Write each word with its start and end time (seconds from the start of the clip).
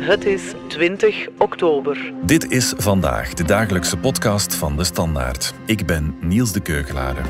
Het 0.00 0.24
is 0.24 0.42
20 0.68 1.28
oktober. 1.38 2.12
Dit 2.22 2.50
is 2.50 2.74
vandaag 2.76 3.34
de 3.34 3.44
dagelijkse 3.44 3.96
podcast 3.96 4.54
van 4.54 4.76
de 4.76 4.84
Standaard. 4.84 5.54
Ik 5.66 5.86
ben 5.86 6.14
Niels 6.20 6.52
de 6.52 6.60
Keugelare. 6.60 7.20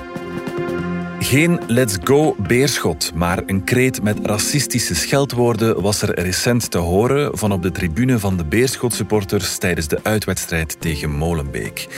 Geen 1.18 1.60
let's 1.66 1.96
go 2.04 2.36
beerschot, 2.38 3.14
maar 3.14 3.42
een 3.46 3.64
kreet 3.64 4.02
met 4.02 4.18
racistische 4.22 4.94
scheldwoorden 4.94 5.82
was 5.82 6.02
er 6.02 6.20
recent 6.20 6.70
te 6.70 6.78
horen 6.78 7.38
van 7.38 7.52
op 7.52 7.62
de 7.62 7.70
tribune 7.70 8.18
van 8.18 8.36
de 8.36 8.44
Beerschot-supporters 8.44 9.58
tijdens 9.58 9.88
de 9.88 9.98
uitwedstrijd 10.02 10.80
tegen 10.80 11.10
Molenbeek. 11.10 11.88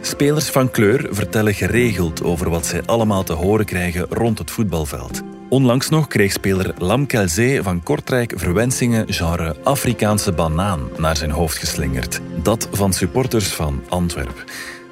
Spelers 0.00 0.48
van 0.50 0.70
kleur 0.70 1.08
vertellen 1.10 1.54
geregeld 1.54 2.22
over 2.22 2.50
wat 2.50 2.66
zij 2.66 2.82
allemaal 2.84 3.22
te 3.22 3.32
horen 3.32 3.66
krijgen 3.66 4.06
rond 4.08 4.38
het 4.38 4.50
voetbalveld. 4.50 5.22
Onlangs 5.50 5.88
nog 5.88 6.06
kreeg 6.06 6.32
speler 6.32 6.74
Lam 6.78 7.06
Kelzee 7.06 7.62
van 7.62 7.82
Kortrijk 7.82 8.32
verwensingen 8.36 9.12
genre 9.12 9.56
Afrikaanse 9.62 10.32
banaan 10.32 10.88
naar 10.98 11.16
zijn 11.16 11.30
hoofd 11.30 11.58
geslingerd. 11.58 12.20
Dat 12.42 12.68
van 12.72 12.92
supporters 12.92 13.48
van 13.48 13.82
Antwerp. 13.88 14.44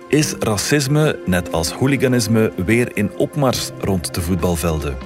Is 0.09 0.33
racisme, 0.33 1.19
net 1.27 1.53
als 1.53 1.71
hooliganisme, 1.71 2.53
weer 2.65 2.97
in 2.97 3.11
opmars 3.17 3.71
rond 3.81 4.15
de 4.15 4.21
voetbalvelden? 4.21 4.97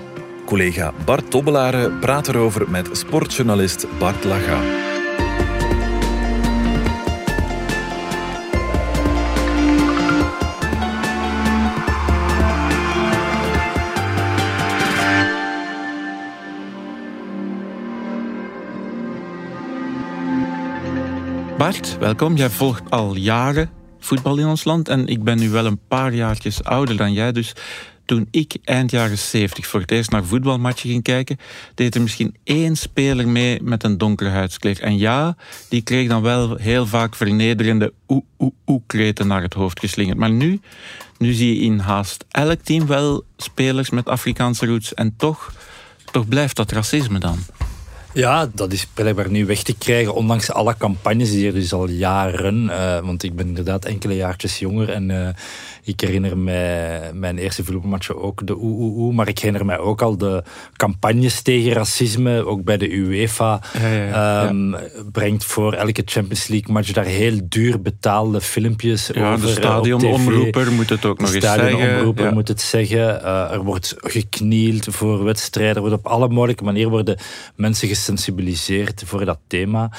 Collega 0.45 0.93
Bart 1.05 1.31
Tobbelare 1.31 1.91
praat 1.91 2.29
erover 2.29 2.71
met 2.71 2.89
sportjournalist 2.93 3.87
Bart 3.99 4.25
Laga. 4.25 4.82
Bart, 21.63 21.99
welkom. 21.99 22.37
Jij 22.37 22.51
volgt 22.51 22.91
al 22.91 23.17
jaren 23.17 23.71
voetbal 23.99 24.39
in 24.39 24.47
ons 24.47 24.65
land 24.65 24.89
en 24.89 25.07
ik 25.07 25.25
ben 25.25 25.39
nu 25.39 25.51
wel 25.51 25.67
een 25.67 25.81
paar 25.89 26.15
jaartjes 26.15 26.65
ouder 26.65 26.97
dan 26.97 27.13
jij, 27.13 27.33
dus 27.33 27.53
toen 28.05 28.29
ik 28.31 28.57
eind 28.65 28.91
jaren 28.91 29.19
70 29.19 29.67
voor 29.67 29.81
het 29.81 29.91
eerst 29.91 30.11
naar 30.11 30.25
voetbalmatchen 30.25 30.91
ging 30.91 31.03
kijken, 31.03 31.39
deed 31.75 31.95
er 31.95 32.01
misschien 32.01 32.37
één 32.45 32.77
speler 32.77 33.29
mee 33.29 33.63
met 33.63 33.85
een 33.85 33.99
donkere 33.99 34.31
huidskleur. 34.31 34.81
En 34.81 34.99
ja, 34.99 35.37
die 35.69 35.83
kreeg 35.83 36.09
dan 36.09 36.23
wel 36.23 36.57
heel 36.57 36.87
vaak 36.87 37.15
vernederende 37.15 37.93
oe 38.09 38.25
oe 38.39 38.53
oe 38.67 38.83
kreten 38.87 39.27
naar 39.27 39.43
het 39.43 39.55
hoofd 39.55 39.81
geslingerd. 39.81 40.19
Maar 40.19 40.31
nu, 40.31 40.61
nu 41.19 41.33
zie 41.33 41.55
je 41.55 41.61
in 41.61 41.79
haast 41.79 42.25
elk 42.31 42.61
team 42.61 42.87
wel 42.87 43.25
spelers 43.37 43.91
met 43.91 44.09
Afrikaanse 44.09 44.67
roots 44.67 44.95
en 44.95 45.15
toch, 45.17 45.53
toch 46.13 46.29
blijft 46.29 46.57
dat 46.57 46.73
racisme 46.73 47.19
dan. 47.19 47.39
Ja, 48.15 48.51
dat 48.55 48.73
is 48.73 48.87
blijkbaar 48.95 49.31
nu 49.31 49.47
weg 49.47 49.63
te 49.63 49.77
krijgen, 49.79 50.15
ondanks 50.15 50.51
alle 50.51 50.77
campagnes 50.79 51.31
die 51.31 51.47
er 51.47 51.55
dus 51.55 51.73
al 51.73 51.89
jaren. 51.89 52.65
Uh, 52.65 52.99
want 52.99 53.23
ik 53.23 53.37
ben 53.37 53.47
inderdaad 53.47 53.85
enkele 53.85 54.17
jaartjes 54.17 54.59
jonger 54.59 54.89
en 54.89 55.09
uh, 55.09 55.29
ik 55.85 56.01
herinner 56.01 56.39
mij 56.39 57.11
mijn 57.15 57.39
eerste 57.39 57.65
voetbalmatch 57.65 58.15
ook 58.15 58.47
de 58.47 58.57
oe 58.59 59.13
maar 59.13 59.29
ik 59.29 59.39
herinner 59.39 59.67
mij 59.67 59.79
ook 59.79 60.03
al 60.03 60.17
de 60.17 60.43
campagnes 60.77 61.43
tegen 61.43 61.73
racisme, 61.73 62.47
ook 62.47 62.65
bij 62.65 62.77
de 62.77 62.93
UEFA. 62.93 63.61
Ja, 63.81 63.89
ja, 63.89 64.05
ja. 64.05 64.49
Um, 64.49 64.77
brengt 65.13 65.45
voor 65.45 65.73
elke 65.73 66.03
Champions 66.05 66.49
League 66.49 66.73
match 66.73 66.93
daar 66.93 67.05
heel 67.05 67.41
duur 67.45 67.83
betaalde 67.83 68.41
filmpjes 68.41 69.11
ja, 69.15 69.33
over. 69.33 69.47
De 69.47 69.53
stadionomroeper 69.53 70.73
moet 70.73 70.89
het 70.89 71.05
ook 71.05 71.19
nog 71.19 71.33
eens 71.33 71.43
zeggen. 71.43 71.65
De 71.65 71.71
stadionomroeper 71.71 72.33
moet 72.33 72.49
het 72.49 72.61
zeggen. 72.61 72.99
Uh, 72.99 73.53
er 73.53 73.63
wordt 73.63 73.95
geknield 73.99 74.87
voor 74.91 75.25
wedstrijden, 75.25 75.75
er 75.75 75.81
wordt 75.81 75.97
op 75.97 76.07
alle 76.07 76.29
mogelijke 76.29 76.65
manieren 76.65 76.91
worden 76.91 77.19
mensen 77.55 77.89
gesensibiliseerd 78.03 79.03
voor 79.07 79.25
dat 79.25 79.39
thema. 79.47 79.91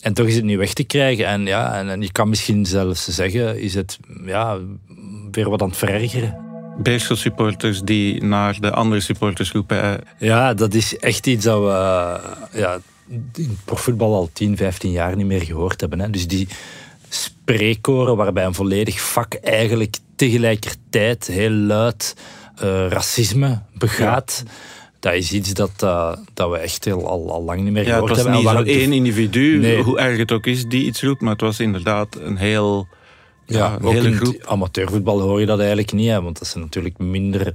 En 0.00 0.12
toch 0.14 0.26
is 0.26 0.34
het 0.34 0.44
niet 0.44 0.56
weg 0.58 0.72
te 0.72 0.84
krijgen. 0.84 1.26
En, 1.26 1.46
ja, 1.46 1.74
en, 1.74 1.88
en 1.88 2.02
je 2.02 2.12
kan 2.12 2.28
misschien 2.28 2.66
zelfs 2.66 3.08
zeggen, 3.08 3.60
is 3.60 3.74
het 3.74 3.98
ja, 4.24 4.58
weer 5.30 5.50
wat 5.50 5.62
aan 5.62 5.68
het 5.68 5.76
verergeren. 5.76 6.46
Beerschot 6.82 7.18
supporters 7.18 7.80
die 7.82 8.24
naar 8.24 8.60
de 8.60 8.70
andere 8.70 9.00
supporters 9.00 9.52
roepen. 9.52 10.00
Ja, 10.18 10.54
dat 10.54 10.74
is 10.74 10.96
echt 10.96 11.26
iets 11.26 11.44
dat 11.44 11.60
we 11.60 12.20
ja, 12.58 12.78
in 13.34 13.58
profvoetbal 13.64 14.14
al 14.14 14.30
10, 14.32 14.56
15 14.56 14.90
jaar 14.90 15.16
niet 15.16 15.26
meer 15.26 15.42
gehoord 15.42 15.80
hebben. 15.80 16.00
Hè. 16.00 16.10
Dus 16.10 16.26
die 16.26 16.48
spreekkoren 17.08 18.16
waarbij 18.16 18.44
een 18.44 18.54
volledig 18.54 19.00
vak 19.00 19.34
eigenlijk 19.34 19.96
tegelijkertijd 20.16 21.26
heel 21.26 21.50
luid 21.50 22.14
uh, 22.62 22.88
racisme 22.88 23.62
begaat. 23.74 24.42
Ja 24.44 24.50
dat 24.98 25.14
is 25.14 25.32
iets 25.32 25.54
dat, 25.54 25.72
uh, 25.84 26.12
dat 26.34 26.50
we 26.50 26.56
echt 26.56 26.84
heel, 26.84 27.08
al, 27.08 27.32
al 27.32 27.42
lang 27.42 27.62
niet 27.62 27.72
meer 27.72 27.84
gehoord 27.84 28.16
hebben. 28.16 28.34
Het 28.34 28.42
was 28.42 28.54
niet 28.54 28.66
zo 28.66 28.78
één 28.78 28.92
individu, 28.92 29.58
nee. 29.58 29.82
hoe 29.82 29.98
erg 29.98 30.18
het 30.18 30.32
ook 30.32 30.46
is, 30.46 30.64
die 30.64 30.84
iets 30.84 31.02
roept. 31.02 31.20
Maar 31.20 31.32
het 31.32 31.40
was 31.40 31.60
inderdaad 31.60 32.16
een 32.20 32.36
heel... 32.36 32.88
Ja, 33.46 33.58
ja 33.58 33.78
ook 33.82 33.94
in 33.94 34.14
groep. 34.14 34.44
amateurvoetbal 34.44 35.20
hoor 35.20 35.40
je 35.40 35.46
dat 35.46 35.58
eigenlijk 35.58 35.92
niet. 35.92 36.08
Hè, 36.08 36.22
want 36.22 36.38
dat 36.38 36.48
zijn 36.48 36.64
natuurlijk 36.64 36.98
minder 36.98 37.52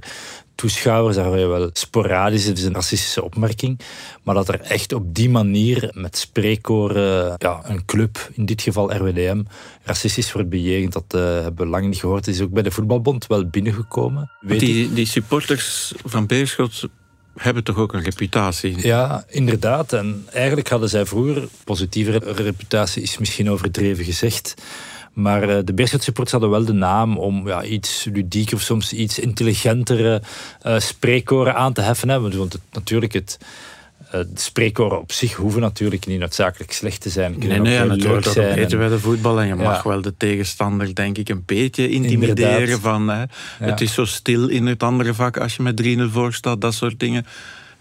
toeschouwers. 0.54 1.16
Daar 1.16 1.24
hoor 1.24 1.38
je 1.38 1.46
wel 1.46 1.70
sporadisch. 1.72 2.44
Het 2.44 2.58
is 2.58 2.64
een 2.64 2.74
racistische 2.74 3.24
opmerking. 3.24 3.80
Maar 4.22 4.34
dat 4.34 4.48
er 4.48 4.60
echt 4.60 4.92
op 4.92 5.14
die 5.14 5.30
manier 5.30 5.90
met 5.92 6.16
spreekkoren 6.16 7.34
ja, 7.38 7.60
een 7.64 7.84
club, 7.84 8.30
in 8.32 8.46
dit 8.46 8.62
geval 8.62 8.92
RWDM, 8.92 9.42
racistisch 9.82 10.32
wordt 10.32 10.48
bejegend. 10.48 10.92
Dat 10.92 11.14
uh, 11.14 11.20
hebben 11.20 11.64
we 11.64 11.70
lang 11.70 11.86
niet 11.86 11.98
gehoord. 11.98 12.26
Het 12.26 12.34
is 12.34 12.40
ook 12.40 12.50
bij 12.50 12.62
de 12.62 12.70
voetbalbond 12.70 13.26
wel 13.26 13.46
binnengekomen. 13.46 14.30
Weet 14.40 14.60
die, 14.60 14.92
die 14.92 15.06
supporters 15.06 15.92
van 16.04 16.26
Beerschot 16.26 16.88
hebben 17.36 17.64
toch 17.64 17.76
ook 17.76 17.92
een 17.92 18.02
reputatie? 18.02 18.86
Ja, 18.86 19.24
inderdaad. 19.28 19.92
En 19.92 20.26
eigenlijk 20.32 20.68
hadden 20.68 20.88
zij 20.88 21.06
vroeger, 21.06 21.48
positieve 21.64 22.18
reputatie 22.18 23.02
is 23.02 23.18
misschien 23.18 23.50
overdreven 23.50 24.04
gezegd, 24.04 24.54
maar 25.12 25.48
eh, 25.48 25.58
de 25.64 25.74
Beerschot 25.74 26.30
hadden 26.30 26.50
wel 26.50 26.64
de 26.64 26.72
naam 26.72 27.18
om 27.18 27.46
ja, 27.46 27.64
iets 27.64 28.08
ludieker 28.12 28.56
of 28.56 28.62
soms 28.62 28.92
iets 28.92 29.18
intelligentere 29.18 30.22
uh, 30.66 30.78
spreekkoren 30.78 31.54
aan 31.54 31.72
te 31.72 31.80
heffen. 31.80 32.08
Hè. 32.08 32.20
Want 32.20 32.52
het, 32.52 32.62
natuurlijk, 32.72 33.12
het, 33.12 33.38
de 34.10 34.28
spreekkoren 34.34 35.00
op 35.00 35.12
zich 35.12 35.34
hoeven 35.34 35.60
natuurlijk 35.60 36.06
niet 36.06 36.18
noodzakelijk 36.18 36.72
slecht 36.72 37.00
te 37.00 37.08
zijn. 37.08 37.34
Nee, 37.38 37.60
nee, 37.60 37.84
natuurlijk. 37.84 38.24
Dat 38.24 38.34
weten 38.34 38.78
wij 38.78 38.88
de 38.88 38.98
voetbal 38.98 39.40
en 39.40 39.46
je 39.46 39.54
mag 39.54 39.82
wel 39.82 40.02
de 40.02 40.16
tegenstander, 40.16 40.94
denk 40.94 41.18
ik, 41.18 41.28
een 41.28 41.42
beetje 41.46 41.88
intimideren. 41.88 42.58
Inderdaad. 42.58 42.80
Van, 42.80 43.08
hè, 43.08 43.20
ja. 43.20 43.26
Het 43.58 43.80
is 43.80 43.94
zo 43.94 44.04
stil 44.04 44.48
in 44.48 44.66
het 44.66 44.82
andere 44.82 45.14
vak 45.14 45.36
als 45.36 45.56
je 45.56 45.62
met 45.62 45.82
3-0 45.82 46.12
voor 46.12 46.32
staat, 46.32 46.60
dat 46.60 46.74
soort 46.74 47.00
dingen. 47.00 47.26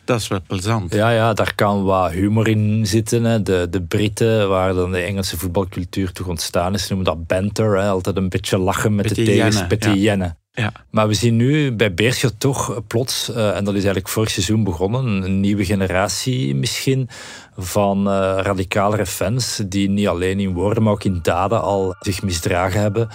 Dat 0.05 0.19
is 0.19 0.27
wel 0.27 0.41
plezant. 0.47 0.93
Ja, 0.93 1.09
ja, 1.09 1.33
daar 1.33 1.55
kan 1.55 1.83
wat 1.83 2.11
humor 2.11 2.47
in 2.47 2.87
zitten. 2.87 3.23
Hè. 3.23 3.41
De, 3.41 3.67
de 3.69 3.81
Britten, 3.81 4.49
waar 4.49 4.73
dan 4.73 4.91
de 4.91 4.99
Engelse 4.99 5.37
voetbalcultuur 5.37 6.11
toch 6.11 6.27
ontstaan 6.27 6.73
is, 6.73 6.87
noemen 6.87 7.05
dat 7.05 7.27
banter. 7.27 7.77
Hè. 7.77 7.87
Altijd 7.87 8.17
een 8.17 8.29
beetje 8.29 8.57
lachen 8.57 8.95
met 8.95 9.09
de 9.09 9.15
tegens, 9.15 9.67
petit 9.67 10.01
jennen. 10.01 10.37
Ja. 10.55 10.71
Maar 10.89 11.07
we 11.07 11.13
zien 11.13 11.35
nu 11.35 11.71
bij 11.71 11.93
Beerschot 11.93 12.39
toch 12.39 12.81
plots, 12.87 13.29
uh, 13.29 13.55
en 13.55 13.63
dat 13.63 13.73
is 13.73 13.83
eigenlijk 13.83 14.07
vorig 14.07 14.29
seizoen 14.29 14.63
begonnen, 14.63 15.05
een 15.05 15.39
nieuwe 15.39 15.65
generatie 15.65 16.55
misschien 16.55 17.09
van 17.57 18.07
uh, 18.07 18.13
radicalere 18.41 19.05
fans 19.05 19.61
die 19.65 19.89
niet 19.89 20.07
alleen 20.07 20.39
in 20.39 20.53
woorden, 20.53 20.83
maar 20.83 20.93
ook 20.93 21.03
in 21.03 21.19
daden 21.21 21.61
al 21.61 21.95
zich 21.99 22.21
misdragen 22.21 22.81
hebben. 22.81 23.09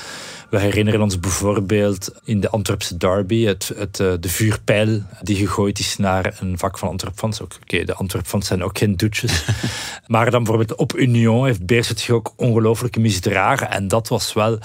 We 0.51 0.59
herinneren 0.59 1.01
ons 1.01 1.21
bijvoorbeeld 1.21 2.13
in 2.25 2.41
de 2.41 2.49
Antwerpse 2.51 2.97
derby 2.97 3.45
het, 3.45 3.73
het, 3.77 3.99
uh, 3.99 4.13
de 4.21 4.29
vuurpijl 4.29 5.03
die 5.23 5.37
gegooid 5.37 5.79
is 5.79 5.97
naar 5.97 6.37
een 6.41 6.59
vak 6.59 6.79
van 6.79 6.89
Antwerpfans. 6.89 7.41
Oké, 7.41 7.57
okay, 7.63 7.85
de 7.85 7.95
Antwerpfans 7.95 8.47
zijn 8.47 8.65
ook 8.65 8.79
geen 8.79 8.97
dutjes. 8.97 9.45
maar 10.07 10.31
dan 10.31 10.45
bijvoorbeeld 10.45 10.79
op 10.79 10.97
Union 10.97 11.45
heeft 11.45 11.67
Beerschot 11.67 12.01
zich 12.01 12.15
ook 12.15 12.33
ongelooflijk 12.37 12.97
misdragen. 12.97 13.71
En 13.71 13.89
dat 13.89 14.09
was 14.09 14.33
wel, 14.33 14.59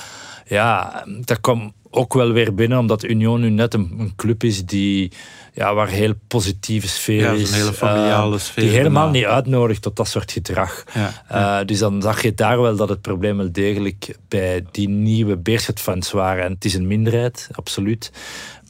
ja, 0.45 1.03
dat 1.25 1.41
kwam 1.41 1.73
ook 1.95 2.13
wel 2.13 2.31
weer 2.31 2.53
binnen, 2.53 2.77
omdat 2.77 3.03
Union 3.03 3.41
nu 3.41 3.49
net 3.49 3.73
een, 3.73 3.95
een 3.97 4.15
club 4.15 4.43
is 4.43 4.65
die, 4.65 5.11
ja, 5.53 5.73
waar 5.73 5.87
heel 5.87 6.13
positieve 6.27 6.87
sfeer 6.87 7.21
ja, 7.21 7.31
is. 7.31 7.49
een 7.49 7.57
hele 7.57 7.73
familiale 7.73 8.35
uh, 8.35 8.41
sfeer. 8.41 8.63
Die 8.63 8.73
helemaal 8.73 9.09
niet 9.09 9.25
uitnodigt 9.25 9.81
tot 9.81 9.95
dat 9.95 10.07
soort 10.07 10.31
gedrag. 10.31 10.83
Ja, 10.93 11.13
ja. 11.29 11.59
Uh, 11.59 11.67
dus 11.67 11.79
dan 11.79 12.01
zag 12.01 12.21
je 12.21 12.33
daar 12.33 12.61
wel 12.61 12.75
dat 12.75 12.89
het 12.89 13.01
probleem 13.01 13.37
wel 13.37 13.51
degelijk 13.51 14.17
bij 14.27 14.65
die 14.71 14.89
nieuwe 14.89 15.37
Beerschot-fans 15.37 16.11
waren. 16.11 16.43
En 16.43 16.51
het 16.51 16.65
is 16.65 16.73
een 16.73 16.87
minderheid, 16.87 17.49
absoluut. 17.51 18.11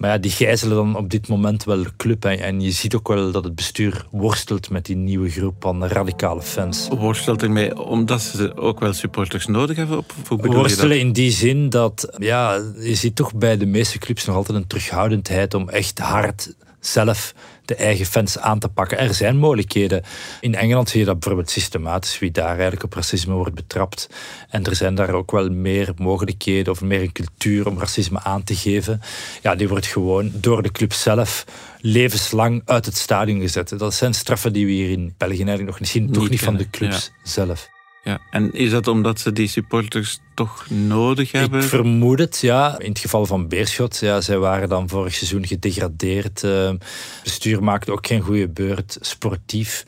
Maar 0.04 0.12
ja, 0.12 0.18
die 0.18 0.32
gijzelen 0.32 0.76
dan 0.76 0.96
op 0.96 1.10
dit 1.10 1.28
moment 1.28 1.64
wel 1.64 1.84
de 1.84 1.96
club. 1.98 2.26
En, 2.26 2.40
en 2.40 2.62
je 2.62 2.72
ziet 2.72 2.96
ook 2.96 3.08
wel 3.08 3.32
dat 3.32 3.44
het 3.44 3.56
bestuur 3.56 4.06
worstelt 4.12 4.70
met 4.70 4.86
die 4.86 4.96
nieuwe 4.96 5.30
groep 5.30 5.56
van 5.60 5.86
radicale 5.86 6.42
fans. 6.42 6.88
Worstelt 6.98 7.44
ermee 7.44 7.82
omdat 7.82 8.22
ze 8.22 8.58
ook 8.58 8.80
wel 8.80 8.94
supporters 8.94 9.46
nodig 9.46 9.78
hebben? 9.78 9.98
Op, 9.98 10.14
Worstelen 10.28 11.00
in 11.00 11.12
die 11.12 11.32
zin 11.32 11.70
dat 11.70 12.16
ja, 12.18 12.62
je 12.80 12.96
ziet 12.96 13.16
toch 13.16 13.36
bij 13.36 13.58
de 13.58 13.66
meeste 13.66 13.98
clubs 13.98 14.26
nog 14.26 14.36
altijd 14.36 14.58
een 14.58 14.68
terughoudendheid 14.68 15.54
om 15.54 15.70
echt 15.70 16.00
hard 16.00 16.54
zelf 16.86 17.34
de 17.66 17.76
eigen 17.76 18.06
fans 18.06 18.38
aan 18.38 18.60
te 18.60 18.70
pakken. 18.70 18.98
Er 18.98 19.14
zijn 19.14 19.38
mogelijkheden. 19.38 20.04
In 20.42 20.56
Engeland 20.56 20.90
zie 20.90 21.00
je 21.00 21.06
dat 21.06 21.20
bijvoorbeeld 21.20 21.50
systematisch, 21.50 22.20
wie 22.20 22.32
daar 22.32 22.48
eigenlijk 22.50 22.84
op 22.84 22.94
racisme 22.94 23.34
wordt 23.34 23.56
betrapt. 23.56 24.10
En 24.50 24.64
er 24.64 24.76
zijn 24.76 24.96
daar 24.96 25.14
ook 25.14 25.32
wel 25.32 25.50
meer 25.50 25.94
mogelijkheden 25.98 26.74
of 26.74 26.82
meer 26.82 27.02
een 27.02 27.12
cultuur 27.12 27.68
om 27.68 27.80
racisme 27.80 28.20
aan 28.24 28.44
te 28.44 28.56
geven. 28.56 29.02
Ja, 29.42 29.56
die 29.56 29.70
wordt 29.70 29.86
gewoon 29.86 30.32
door 30.34 30.64
de 30.64 30.72
club 30.72 30.94
zelf 30.94 31.46
levenslang 31.80 32.62
uit 32.66 32.86
het 32.86 32.98
stadion 32.98 33.40
gezet. 33.40 33.80
Dat 33.80 33.94
zijn 33.94 34.14
straffen 34.14 34.54
die 34.54 34.66
we 34.66 34.72
hier 34.72 34.92
in 34.92 35.14
België 35.18 35.36
eigenlijk 35.36 35.70
nog 35.70 35.80
niet 35.80 35.90
zien. 35.90 36.12
Toch 36.12 36.30
niet 36.30 36.42
van 36.42 36.58
de 36.58 36.70
clubs 36.70 37.12
ja. 37.24 37.30
zelf. 37.30 37.73
Ja, 38.04 38.20
en 38.32 38.54
is 38.54 38.70
dat 38.72 38.88
omdat 38.88 39.20
ze 39.20 39.34
die 39.34 39.48
supporters 39.48 40.20
toch 40.34 40.70
nodig 40.70 41.32
hebben? 41.32 41.62
Ik 41.62 41.68
vermoed 41.68 42.20
het, 42.20 42.40
ja. 42.42 42.80
In 42.80 42.90
het 42.90 43.00
geval 43.00 43.26
van 43.26 43.48
Beerschot, 43.48 43.98
ja, 44.00 44.22
zij 44.22 44.38
waren 44.38 44.70
dan 44.70 44.90
vorig 44.90 45.14
seizoen 45.14 45.48
gedegradeerd. 45.48 46.42
Het 46.42 46.84
bestuur 47.24 47.64
maakte 47.64 47.92
ook 47.92 48.08
geen 48.08 48.22
goede 48.22 48.50
beurt 48.50 48.98
sportief. 49.02 49.86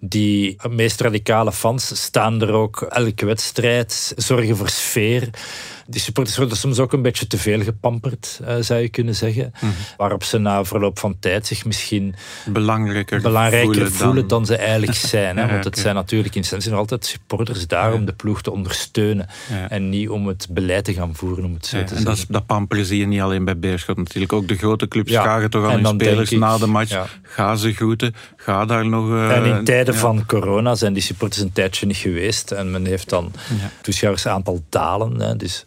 Die 0.00 0.56
meest 0.68 1.00
radicale 1.00 1.52
fans 1.52 2.02
staan 2.02 2.42
er 2.42 2.52
ook 2.52 2.82
elke 2.82 3.26
wedstrijd, 3.26 4.12
zorgen 4.16 4.56
voor 4.56 4.68
sfeer. 4.68 5.30
Die 5.86 6.00
supporters 6.00 6.36
worden 6.36 6.56
soms 6.56 6.78
ook 6.78 6.92
een 6.92 7.02
beetje 7.02 7.26
te 7.26 7.38
veel 7.38 7.62
gepamperd, 7.62 8.40
uh, 8.42 8.54
zou 8.60 8.80
je 8.80 8.88
kunnen 8.88 9.14
zeggen. 9.14 9.52
Mhm. 9.54 9.72
Waarop 9.96 10.24
ze 10.24 10.38
na 10.38 10.64
verloop 10.64 10.98
van 10.98 11.16
tijd 11.18 11.46
zich 11.46 11.64
misschien 11.64 12.14
belangrijker, 12.46 13.20
belangrijker 13.20 13.92
voelen, 13.92 14.28
dan... 14.28 14.46
ze 14.46 14.56
eigenlijk 14.56 14.98
zijn. 15.14 15.36
Hè? 15.36 15.46
Want 15.46 15.64
het 15.64 15.78
zijn 15.78 15.94
natuurlijk 15.94 16.34
in 16.34 16.42
essentie 16.42 16.70
nog 16.70 16.78
altijd 16.78 17.06
supporters 17.06 17.66
daar 17.66 17.92
om 17.92 18.04
de 18.04 18.12
ploeg 18.12 18.42
te 18.42 18.50
ondersteunen. 18.50 19.26
En 19.68 19.88
niet 19.88 20.08
om 20.08 20.26
het 20.26 20.46
beleid 20.50 20.84
te 20.84 20.94
gaan 20.94 21.14
voeren, 21.14 21.44
om 21.44 21.54
het 21.54 21.66
zo 21.66 21.70
te 21.70 21.88
zeggen. 21.88 21.96
En 21.96 22.04
dat, 22.04 22.24
dat 22.28 22.46
pamperen 22.46 22.84
zie 22.84 22.98
je 22.98 23.06
niet 23.06 23.20
alleen 23.20 23.44
bij 23.44 23.58
Beerschot 23.58 23.96
natuurlijk. 23.96 24.32
Ook 24.32 24.48
de 24.48 24.56
grote 24.56 24.88
clubs 24.88 25.12
vragen 25.12 25.50
toch 25.50 25.64
aan 25.70 25.84
hun 25.84 25.86
spelers 25.86 26.30
na 26.30 26.58
de 26.58 26.66
match. 26.66 27.06
Ga 27.22 27.56
ze 27.56 27.72
groeten, 27.72 28.14
ga 28.36 28.64
daar 28.64 28.86
nog... 28.86 29.08
Uh, 29.08 29.36
en 29.36 29.44
in 29.44 29.64
tijden 29.64 29.94
van 29.94 30.26
corona 30.26 30.74
zijn 30.74 30.92
die 30.92 31.02
supporters 31.02 31.42
een 31.42 31.52
tijdje 31.52 31.86
niet 31.86 31.96
geweest. 31.96 32.50
En 32.50 32.70
men 32.70 32.86
heeft 32.86 33.08
dan 33.08 33.32
toeschouwersaantal 33.82 34.62
dalen. 34.68 35.20
Hè? 35.20 35.36
Dus 35.36 35.64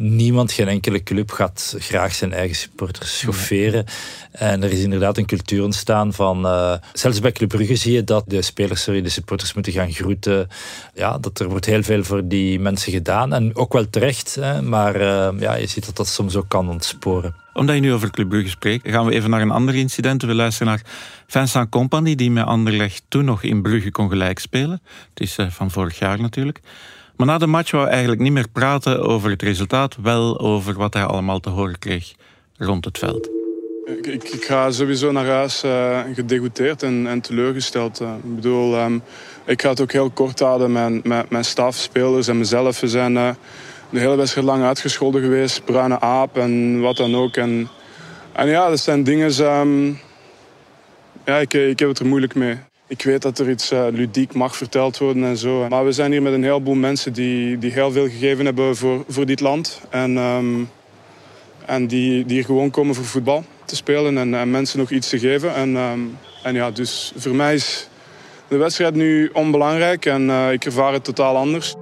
niemand, 0.00 0.52
geen 0.52 0.68
enkele 0.68 1.02
club 1.02 1.30
gaat 1.30 1.74
graag 1.78 2.14
zijn 2.14 2.32
eigen 2.32 2.56
supporters 2.56 3.20
chaufferen. 3.22 3.84
En 4.32 4.62
er 4.62 4.72
is 4.72 4.82
inderdaad 4.82 5.18
een 5.18 5.26
cultuur 5.26 5.64
ontstaan 5.64 6.12
van... 6.12 6.46
Uh, 6.46 6.74
zelfs 6.92 7.20
bij 7.20 7.32
Club 7.32 7.48
Brugge 7.48 7.76
zie 7.76 7.92
je 7.92 8.04
dat 8.04 8.24
de 8.26 8.42
spelers, 8.42 8.82
sorry, 8.82 9.02
de 9.02 9.08
supporters 9.08 9.54
moeten 9.54 9.72
gaan 9.72 9.92
groeten. 9.92 10.48
Ja, 10.94 11.18
dat 11.18 11.40
er 11.40 11.48
wordt 11.48 11.66
heel 11.66 11.82
veel 11.82 12.04
voor 12.04 12.28
die 12.28 12.60
mensen 12.60 12.92
gedaan. 12.92 13.32
En 13.32 13.56
ook 13.56 13.72
wel 13.72 13.90
terecht, 13.90 14.34
hè, 14.34 14.62
maar 14.62 15.00
uh, 15.00 15.28
ja, 15.38 15.54
je 15.54 15.66
ziet 15.66 15.86
dat 15.86 15.96
dat 15.96 16.08
soms 16.08 16.36
ook 16.36 16.48
kan 16.48 16.68
ontsporen. 16.68 17.34
Omdat 17.52 17.74
je 17.74 17.80
nu 17.80 17.92
over 17.92 18.10
Club 18.10 18.28
Brugge 18.28 18.50
spreekt, 18.50 18.88
gaan 18.88 19.06
we 19.06 19.12
even 19.12 19.30
naar 19.30 19.40
een 19.40 19.50
ander 19.50 19.74
incident. 19.74 20.22
We 20.22 20.34
luisteren 20.34 20.68
naar 20.72 20.82
Vincent 21.26 21.68
Company, 21.68 22.14
die 22.14 22.30
met 22.30 22.44
Anderlecht 22.44 23.02
toen 23.08 23.24
nog 23.24 23.42
in 23.42 23.62
Brugge 23.62 23.90
kon 23.90 24.08
gelijk 24.08 24.38
spelen. 24.38 24.82
Het 25.14 25.20
is 25.20 25.38
uh, 25.38 25.46
van 25.50 25.70
vorig 25.70 25.98
jaar 25.98 26.20
natuurlijk. 26.20 26.60
Maar 27.20 27.28
na 27.28 27.38
de 27.38 27.46
match 27.46 27.70
wou 27.70 27.82
hij 27.82 27.92
eigenlijk 27.92 28.22
niet 28.22 28.32
meer 28.32 28.48
praten 28.48 29.00
over 29.00 29.30
het 29.30 29.42
resultaat, 29.42 29.96
wel 30.02 30.40
over 30.40 30.74
wat 30.74 30.94
hij 30.94 31.04
allemaal 31.04 31.40
te 31.40 31.48
horen 31.48 31.78
kreeg 31.78 32.12
rond 32.56 32.84
het 32.84 32.98
veld. 32.98 33.30
Ik, 33.84 34.06
ik, 34.06 34.44
ga 34.44 34.70
sowieso 34.70 35.12
naar 35.12 35.26
huis 35.26 35.64
uh, 35.64 36.82
en, 36.82 37.06
en 37.06 37.20
teleurgesteld. 37.20 38.00
Uh, 38.00 38.14
ik 38.24 38.34
bedoel, 38.34 38.78
um, 38.78 39.02
ik 39.44 39.62
ga 39.62 39.68
het 39.68 39.80
ook 39.80 39.92
heel 39.92 40.10
kort 40.10 40.40
houden 40.40 40.72
met, 40.72 41.04
met 41.04 41.30
mijn 41.30 41.44
staf, 41.44 41.76
spelers 41.76 42.28
en 42.28 42.38
mezelf. 42.38 42.80
We 42.80 42.88
zijn 42.88 43.14
uh, 43.14 43.30
de 43.90 43.98
hele 43.98 44.16
wedstrijd 44.16 44.46
lang 44.46 44.62
uitgescholden 44.62 45.22
geweest, 45.22 45.64
bruine 45.64 46.00
aap 46.00 46.36
en 46.36 46.80
wat 46.80 46.96
dan 46.96 47.16
ook. 47.16 47.36
En, 47.36 47.68
en 48.32 48.48
ja, 48.48 48.68
dat 48.68 48.80
zijn 48.80 49.04
dingen... 49.04 49.40
Um, 49.40 50.00
ja, 51.24 51.36
ik, 51.36 51.54
ik 51.54 51.78
heb 51.78 51.88
het 51.88 51.98
er 51.98 52.06
moeilijk 52.06 52.34
mee. 52.34 52.69
Ik 52.90 53.02
weet 53.02 53.22
dat 53.22 53.38
er 53.38 53.50
iets 53.50 53.72
uh, 53.72 53.86
ludiek 53.90 54.34
mag 54.34 54.56
verteld 54.56 54.98
worden 54.98 55.24
en 55.24 55.36
zo. 55.36 55.68
Maar 55.68 55.84
we 55.84 55.92
zijn 55.92 56.10
hier 56.10 56.22
met 56.22 56.32
een 56.32 56.42
heleboel 56.42 56.74
mensen 56.74 57.12
die, 57.12 57.58
die 57.58 57.72
heel 57.72 57.92
veel 57.92 58.08
gegeven 58.08 58.44
hebben 58.44 58.76
voor, 58.76 59.04
voor 59.08 59.26
dit 59.26 59.40
land. 59.40 59.80
En, 59.90 60.16
um, 60.16 60.68
en 61.66 61.86
die, 61.86 62.24
die 62.24 62.34
hier 62.36 62.44
gewoon 62.44 62.70
komen 62.70 62.94
voor 62.94 63.04
voetbal 63.04 63.44
te 63.64 63.76
spelen 63.76 64.18
en, 64.18 64.34
en 64.34 64.50
mensen 64.50 64.78
nog 64.78 64.90
iets 64.90 65.08
te 65.08 65.18
geven. 65.18 65.54
En, 65.54 65.76
um, 65.76 66.16
en 66.42 66.54
ja, 66.54 66.70
dus 66.70 67.12
voor 67.16 67.34
mij 67.34 67.54
is 67.54 67.88
de 68.48 68.56
wedstrijd 68.56 68.94
nu 68.94 69.30
onbelangrijk 69.32 70.06
en 70.06 70.22
uh, 70.22 70.52
ik 70.52 70.64
ervaar 70.64 70.92
het 70.92 71.04
totaal 71.04 71.36
anders. 71.36 71.74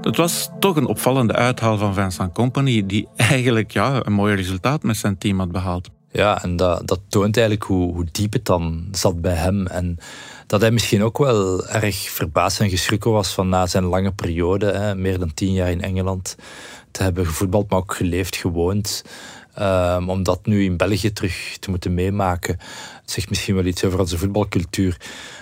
Het 0.00 0.16
was 0.16 0.48
toch 0.58 0.76
een 0.76 0.86
opvallende 0.86 1.32
uithaal 1.32 1.78
van 1.78 1.94
Vincent 1.94 2.32
Company, 2.32 2.86
die 2.86 3.08
eigenlijk 3.16 3.70
ja, 3.70 4.00
een 4.04 4.12
mooi 4.12 4.34
resultaat 4.34 4.82
met 4.82 4.96
zijn 4.96 5.18
team 5.18 5.38
had 5.38 5.52
behaald. 5.52 5.88
Ja, 6.16 6.42
en 6.42 6.56
dat, 6.56 6.86
dat 6.86 7.00
toont 7.08 7.36
eigenlijk 7.36 7.66
hoe, 7.66 7.94
hoe 7.94 8.06
diep 8.12 8.32
het 8.32 8.44
dan 8.44 8.88
zat 8.92 9.20
bij 9.20 9.34
hem. 9.34 9.66
En 9.66 9.98
dat 10.46 10.60
hij 10.60 10.70
misschien 10.70 11.02
ook 11.02 11.18
wel 11.18 11.66
erg 11.66 11.96
verbaasd 11.96 12.60
en 12.60 12.70
geschrokken 12.70 13.10
was 13.10 13.34
van 13.34 13.48
na 13.48 13.66
zijn 13.66 13.84
lange 13.84 14.12
periode, 14.12 14.66
hè, 14.72 14.94
meer 14.94 15.18
dan 15.18 15.34
tien 15.34 15.52
jaar 15.52 15.70
in 15.70 15.82
Engeland, 15.82 16.36
te 16.90 17.02
hebben 17.02 17.26
gevoetbald, 17.26 17.70
maar 17.70 17.78
ook 17.78 17.94
geleefd, 17.94 18.36
gewoond. 18.36 19.04
Um, 19.58 20.10
om 20.10 20.22
dat 20.22 20.46
nu 20.46 20.64
in 20.64 20.76
België 20.76 21.12
terug 21.12 21.56
te 21.60 21.70
moeten 21.70 21.94
meemaken, 21.94 22.58
zegt 23.04 23.28
misschien 23.28 23.54
wel 23.54 23.64
iets 23.64 23.84
over 23.84 24.00
onze 24.00 24.18
voetbalcultuur. 24.18 25.00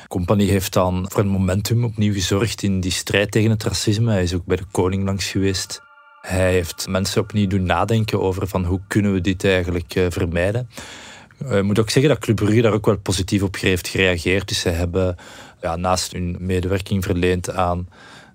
Company 0.08 0.44
heeft 0.44 0.72
dan 0.72 1.06
voor 1.08 1.20
een 1.20 1.28
momentum 1.28 1.84
opnieuw 1.84 2.12
gezorgd 2.12 2.62
in 2.62 2.80
die 2.80 2.90
strijd 2.90 3.30
tegen 3.30 3.50
het 3.50 3.62
racisme. 3.62 4.12
Hij 4.12 4.22
is 4.22 4.34
ook 4.34 4.44
bij 4.44 4.56
de 4.56 4.66
koning 4.70 5.04
langs 5.04 5.26
geweest. 5.26 5.83
Hij 6.24 6.52
heeft 6.52 6.86
mensen 6.88 7.22
opnieuw 7.22 7.46
doen 7.46 7.62
nadenken 7.62 8.20
over 8.20 8.48
van 8.48 8.64
hoe 8.64 8.80
kunnen 8.86 9.12
we 9.12 9.20
dit 9.20 9.44
eigenlijk 9.44 9.94
uh, 9.94 10.06
vermijden. 10.08 10.68
Eh, 11.38 11.56
ik 11.56 11.62
moet 11.62 11.78
ook 11.78 11.90
zeggen 11.90 12.12
dat 12.12 12.22
Club 12.22 12.36
Brugge 12.36 12.60
daar 12.60 12.72
ook 12.72 12.86
wel 12.86 12.98
positief 12.98 13.42
op 13.42 13.56
heeft 13.56 13.88
gereageerd. 13.88 14.48
Dus 14.48 14.60
zij 14.60 14.72
hebben 14.72 15.16
ja, 15.60 15.76
naast 15.76 16.12
hun 16.12 16.36
medewerking 16.40 17.04
verleend 17.04 17.50
aan 17.50 17.88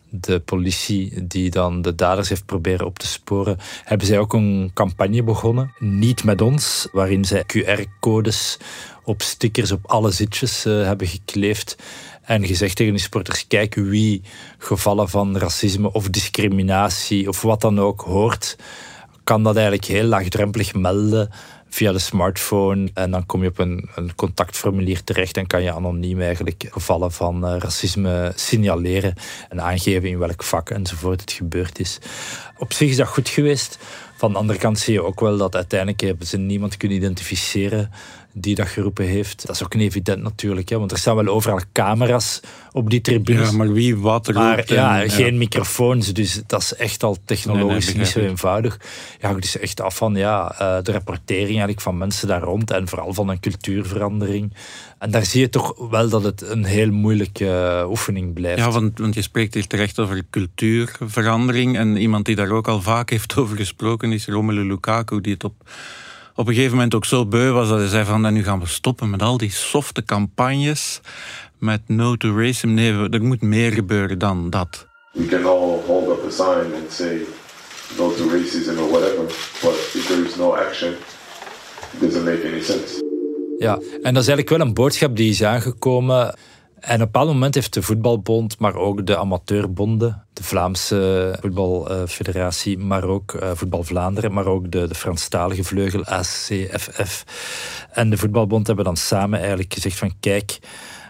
de 0.10 0.40
politie 0.40 1.28
die 1.28 1.50
dan 1.50 1.82
de 1.82 1.96
daders 1.96 2.30
heeft 2.30 2.46
proberen 2.46 2.86
op 2.86 3.00
te 3.00 3.08
sporen, 3.08 3.58
hebben 3.84 4.08
zij 4.08 4.20
ook 4.20 4.34
een 4.34 4.72
campagne 4.74 5.24
begonnen. 5.24 5.74
Niet 5.80 6.24
met 6.24 6.42
ons, 6.42 6.88
waarin 6.92 7.26
zij 7.26 7.44
QR-codes 7.44 8.58
op 9.04 9.22
stickers 9.22 9.72
op 9.72 9.86
alle 9.86 10.12
zitjes 10.12 10.66
uh, 10.66 10.84
hebben 10.84 11.08
gekleefd 11.08 11.78
en 12.22 12.46
gezegd 12.46 12.76
tegen 12.76 12.94
de 12.94 13.00
sporters: 13.00 13.48
kijk 13.48 13.76
wie 13.76 14.22
gevallen 14.58 15.10
van 15.10 15.38
racisme 15.38 15.94
of 15.94 16.10
discriminatie 16.10 17.28
of 17.28 17.42
wat 17.42 17.62
dan 17.62 17.80
ook 17.80 18.02
hoort, 18.02 18.58
kan 19.24 19.44
dat 19.44 19.56
eigenlijk 19.56 19.86
heel 19.86 20.04
laagdrempelig 20.04 20.74
melden 20.74 21.30
via 21.70 21.92
de 21.92 22.00
smartphone. 22.00 22.90
En 22.94 23.12
dan 23.12 23.26
kom 23.26 23.44
je 23.44 23.50
op 23.50 23.60
een, 23.60 23.90
een 23.96 24.16
contactformulier 24.16 25.04
terecht 25.04 25.38
en 25.38 25.48
kan 25.48 25.64
je 25.64 25.74
anoniem 25.74 26.22
eigenlijk 26.22 26.66
gevallen 26.72 27.12
van 27.12 27.46
uh, 27.46 27.58
racisme 27.60 28.32
signaleren 28.36 29.14
en 29.50 29.62
aangeven 29.62 30.10
in 30.10 30.20
welk 30.20 30.44
vak 30.44 30.70
enzovoort 30.70 31.22
het 31.22 31.32
gebeurd 31.32 31.80
is. 31.80 32.00
Op 32.58 32.74
zich 32.74 32.90
is 32.90 32.96
dat 32.96 33.08
goed 33.08 33.30
geweest. 33.30 33.80
Van 34.16 34.32
de 34.32 34.38
andere 34.38 34.60
kant 34.60 34.80
zie 34.80 34.94
je 34.94 35.04
ook 35.04 35.20
wel 35.20 35.38
dat 35.38 35.56
uiteindelijk 35.56 36.02
hebben 36.02 36.28
ze 36.28 36.38
niemand 36.38 36.78
kunnen 36.78 36.98
identificeren 36.98 37.92
die 38.34 38.56
dat 38.56 38.68
geroepen 38.68 39.06
heeft. 39.06 39.48
Dat 39.48 39.56
is 39.56 39.64
ook 39.64 39.76
niet 39.76 39.88
evident 39.88 40.22
natuurlijk, 40.24 40.70
hè, 40.70 40.78
want 40.80 40.92
er 40.92 40.98
staan 40.98 41.16
wel 41.16 41.28
overal 41.28 41.60
camera's 41.74 42.40
op 42.72 42.90
die 42.90 43.02
tribunes. 43.02 43.50
Ja, 43.50 43.58
maar 43.58 43.74
wie 43.74 43.98
wat 43.98 44.26
roept. 44.26 44.40
Maar 44.40 44.74
ja, 44.74 45.10
geen 45.10 45.38
microfoons, 45.38 46.14
dus 46.14 46.42
dat 46.48 46.62
is 46.62 46.76
echt 46.76 47.04
al 47.04 47.18
technologisch 47.26 47.94
niet 47.94 48.08
zo 48.08 48.20
eenvoudig. 48.20 48.80
Ja, 49.20 49.36
is 49.40 49.60
echt 49.60 49.82
af 49.82 49.96
van 49.96 50.16
ja, 50.16 50.52
eh, 50.52 50.84
de 50.84 50.92
rapportering 50.92 51.50
eigenlijk 51.50 51.82
van 51.82 51.98
mensen 51.98 52.28
daar 52.28 52.42
rond 52.42 52.72
en 52.72 52.88
vooral 52.88 53.14
van 53.14 53.30
een 53.30 53.40
cultuurverandering. 53.40 54.54
En 55.00 55.12
daar 55.12 55.26
zie 55.26 55.42
je 55.42 55.50
toch 55.50 55.90
wel 55.90 56.10
dat 56.10 56.24
het 56.24 56.42
een 56.42 56.64
heel 56.64 56.92
moeilijke 56.92 57.80
eh, 57.82 57.90
oefening 57.90 58.34
blijft. 58.34 58.60
Ja, 58.60 58.72
want, 58.72 59.00
want 59.00 59.14
je 59.14 59.22
spreekt 59.22 59.54
hier 59.54 59.68
terecht 59.68 60.00
over 60.00 60.24
cultuurverandering. 60.30 61.78
En 61.78 61.98
iemand 61.98 62.26
die 62.26 62.36
daar 62.36 62.52
ook 62.52 62.68
al 62.68 62.82
vaak 62.82 63.10
heeft 63.16 63.36
over 63.36 63.58
gesproken 63.58 64.12
is 64.12 64.28
Romelu 64.28 64.68
Lukaku, 64.68 65.22
die 65.22 65.34
het 65.34 65.44
op 65.44 65.70
op 66.40 66.48
een 66.48 66.54
gegeven 66.54 66.76
moment 66.76 66.96
ook 66.96 67.06
zo 67.06 67.26
beu 67.26 67.52
was 67.52 67.70
dat 67.70 67.78
hij 67.78 67.88
zei 67.88 68.06
van 68.06 68.34
nu 68.34 68.44
gaan 68.44 68.60
we 68.60 68.68
stoppen 68.68 69.10
met 69.10 69.22
al 69.22 69.38
die 69.38 69.52
softe 69.52 70.04
campagnes 70.04 71.02
met 71.58 71.82
no 71.88 72.16
to 72.16 72.36
racism. 72.38 72.74
Nee, 72.74 73.10
er 73.10 73.24
moet 73.24 73.42
meer 73.42 73.72
gebeuren 73.72 74.20
dan 74.20 74.50
dat. 74.50 74.88
We 75.12 75.26
can 75.26 75.46
all 75.46 75.80
hold 75.86 76.08
up 76.08 76.26
a 76.28 76.30
sign 76.30 76.74
and 76.74 76.92
say 76.92 77.18
no 77.98 78.14
to 78.14 78.30
racism 78.30 78.80
or 78.80 78.90
whatever, 78.90 79.24
but 79.62 79.92
if 79.94 80.06
there 80.08 80.26
is 80.26 80.36
no 80.36 80.56
action, 80.56 80.94
it 81.94 82.00
doesn't 82.00 82.24
make 82.24 82.48
any 82.48 82.62
sense. 82.62 83.04
Ja, 83.58 83.74
en 84.02 84.14
dat 84.14 84.24
is 84.24 84.28
eigenlijk 84.28 84.50
wel 84.50 84.60
een 84.60 84.74
boodschap 84.74 85.16
die 85.16 85.30
is 85.30 85.44
aangekomen 85.44 86.36
en 86.80 86.94
op 86.94 87.00
een 87.00 87.06
bepaald 87.06 87.28
moment 87.28 87.56
heeft 87.56 87.74
de 87.74 87.82
voetbalbond, 87.82 88.60
maar 88.60 88.76
ook 88.76 89.06
de 89.06 89.18
amateurbonden, 89.18 90.24
de 90.34 90.44
Vlaamse 90.44 91.38
voetbalfederatie, 91.42 92.78
maar 92.78 93.04
ook 93.04 93.34
uh, 93.34 93.52
Voetbal 93.54 93.84
Vlaanderen, 93.84 94.34
maar 94.34 94.46
ook 94.46 94.72
de, 94.72 94.88
de 94.88 94.96
Franstalige 94.96 95.64
vleugel 95.64 96.06
ACFF 96.06 97.24
en 97.92 98.10
de 98.10 98.18
voetbalbond 98.18 98.68
hebben 98.68 98.86
dan 98.86 98.98
samen 98.98 99.40
eigenlijk 99.40 99.74
gezegd 99.74 99.98
van 99.98 100.14
kijk, 100.20 100.60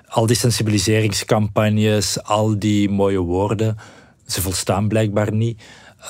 al 0.07 0.25
die 0.25 0.35
sensibiliseringscampagnes, 0.35 2.23
al 2.23 2.59
die 2.59 2.89
mooie 2.89 3.19
woorden, 3.19 3.77
ze 4.25 4.41
volstaan 4.41 4.87
blijkbaar 4.87 5.33
niet. 5.33 5.61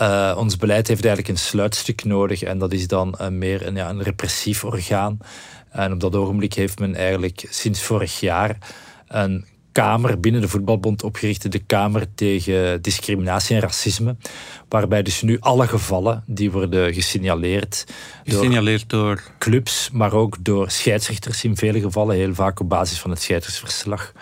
Uh, 0.01 0.35
ons 0.37 0.57
beleid 0.57 0.87
heeft 0.87 1.05
eigenlijk 1.05 1.33
een 1.33 1.43
sluitstuk 1.43 2.03
nodig 2.03 2.41
en 2.41 2.57
dat 2.57 2.73
is 2.73 2.87
dan 2.87 3.15
uh, 3.21 3.27
meer 3.27 3.67
een, 3.67 3.75
ja, 3.75 3.89
een 3.89 4.03
repressief 4.03 4.63
orgaan. 4.63 5.17
En 5.69 5.91
op 5.91 5.99
dat 5.99 6.15
ogenblik 6.15 6.53
heeft 6.53 6.79
men 6.79 6.95
eigenlijk 6.95 7.45
sinds 7.49 7.81
vorig 7.81 8.19
jaar 8.19 8.57
een 9.09 9.45
kamer 9.71 10.19
binnen 10.19 10.41
de 10.41 10.47
voetbalbond 10.47 11.03
opgericht, 11.03 11.51
de 11.51 11.59
Kamer 11.59 12.05
tegen 12.15 12.81
Discriminatie 12.81 13.55
en 13.55 13.61
Racisme, 13.61 14.15
waarbij 14.69 15.03
dus 15.03 15.21
nu 15.21 15.37
alle 15.39 15.67
gevallen 15.67 16.23
die 16.25 16.51
worden 16.51 16.93
gesignaleerd, 16.93 17.85
gesignaleerd 18.23 18.89
door, 18.89 19.23
clubs, 19.37 19.89
maar 19.93 20.13
ook 20.13 20.37
door 20.39 20.69
scheidsrechters 20.71 21.43
in 21.43 21.57
vele 21.57 21.79
gevallen, 21.79 22.15
heel 22.15 22.33
vaak 22.33 22.59
op 22.59 22.69
basis 22.69 22.99
van 22.99 23.09
het 23.09 23.21
scheidsrechtsverslag, 23.21 24.13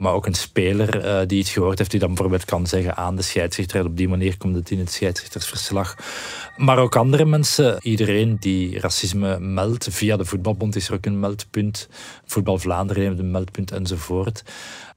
Maar 0.00 0.12
ook 0.12 0.26
een 0.26 0.34
speler 0.34 1.04
uh, 1.04 1.26
die 1.26 1.38
iets 1.38 1.52
gehoord 1.52 1.78
heeft, 1.78 1.90
die 1.90 2.00
dan 2.00 2.08
bijvoorbeeld 2.08 2.44
kan 2.44 2.66
zeggen 2.66 2.96
aan 2.96 3.16
de 3.16 3.22
scheidsrechter. 3.22 3.84
Op 3.84 3.96
die 3.96 4.08
manier 4.08 4.36
komt 4.36 4.54
het 4.54 4.70
in 4.70 4.78
het 4.78 4.92
scheidsrechtersverslag. 4.92 5.96
Maar 6.56 6.78
ook 6.78 6.96
andere 6.96 7.24
mensen, 7.24 7.78
iedereen 7.82 8.36
die 8.38 8.80
racisme 8.80 9.38
meldt. 9.38 9.88
Via 9.90 10.16
de 10.16 10.24
Voetbalbond 10.24 10.76
is 10.76 10.88
er 10.88 10.94
ook 10.94 11.06
een 11.06 11.20
meldpunt. 11.20 11.88
Voetbal 12.24 12.58
Vlaanderen 12.58 13.02
heeft 13.02 13.18
een 13.18 13.30
meldpunt 13.30 13.70
enzovoort. 13.70 14.44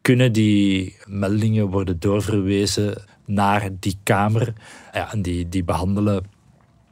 Kunnen 0.01 0.31
die 0.31 0.97
meldingen 1.05 1.67
worden 1.67 1.99
doorverwezen 1.99 3.03
naar 3.25 3.69
die 3.79 3.97
Kamer? 4.03 4.53
Ja, 4.93 5.11
en 5.11 5.21
die, 5.21 5.49
die 5.49 5.63
behandelen 5.63 6.25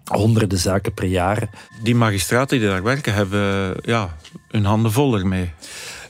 honderden 0.04 0.58
zaken 0.58 0.94
per 0.94 1.08
jaar. 1.08 1.50
Die 1.84 1.96
magistraten 1.96 2.60
die 2.60 2.68
daar 2.68 2.84
werken 2.84 3.14
hebben 3.14 3.76
ja, 3.82 4.16
hun 4.48 4.66
handen 4.66 4.92
vol 4.92 5.18
ermee. 5.18 5.52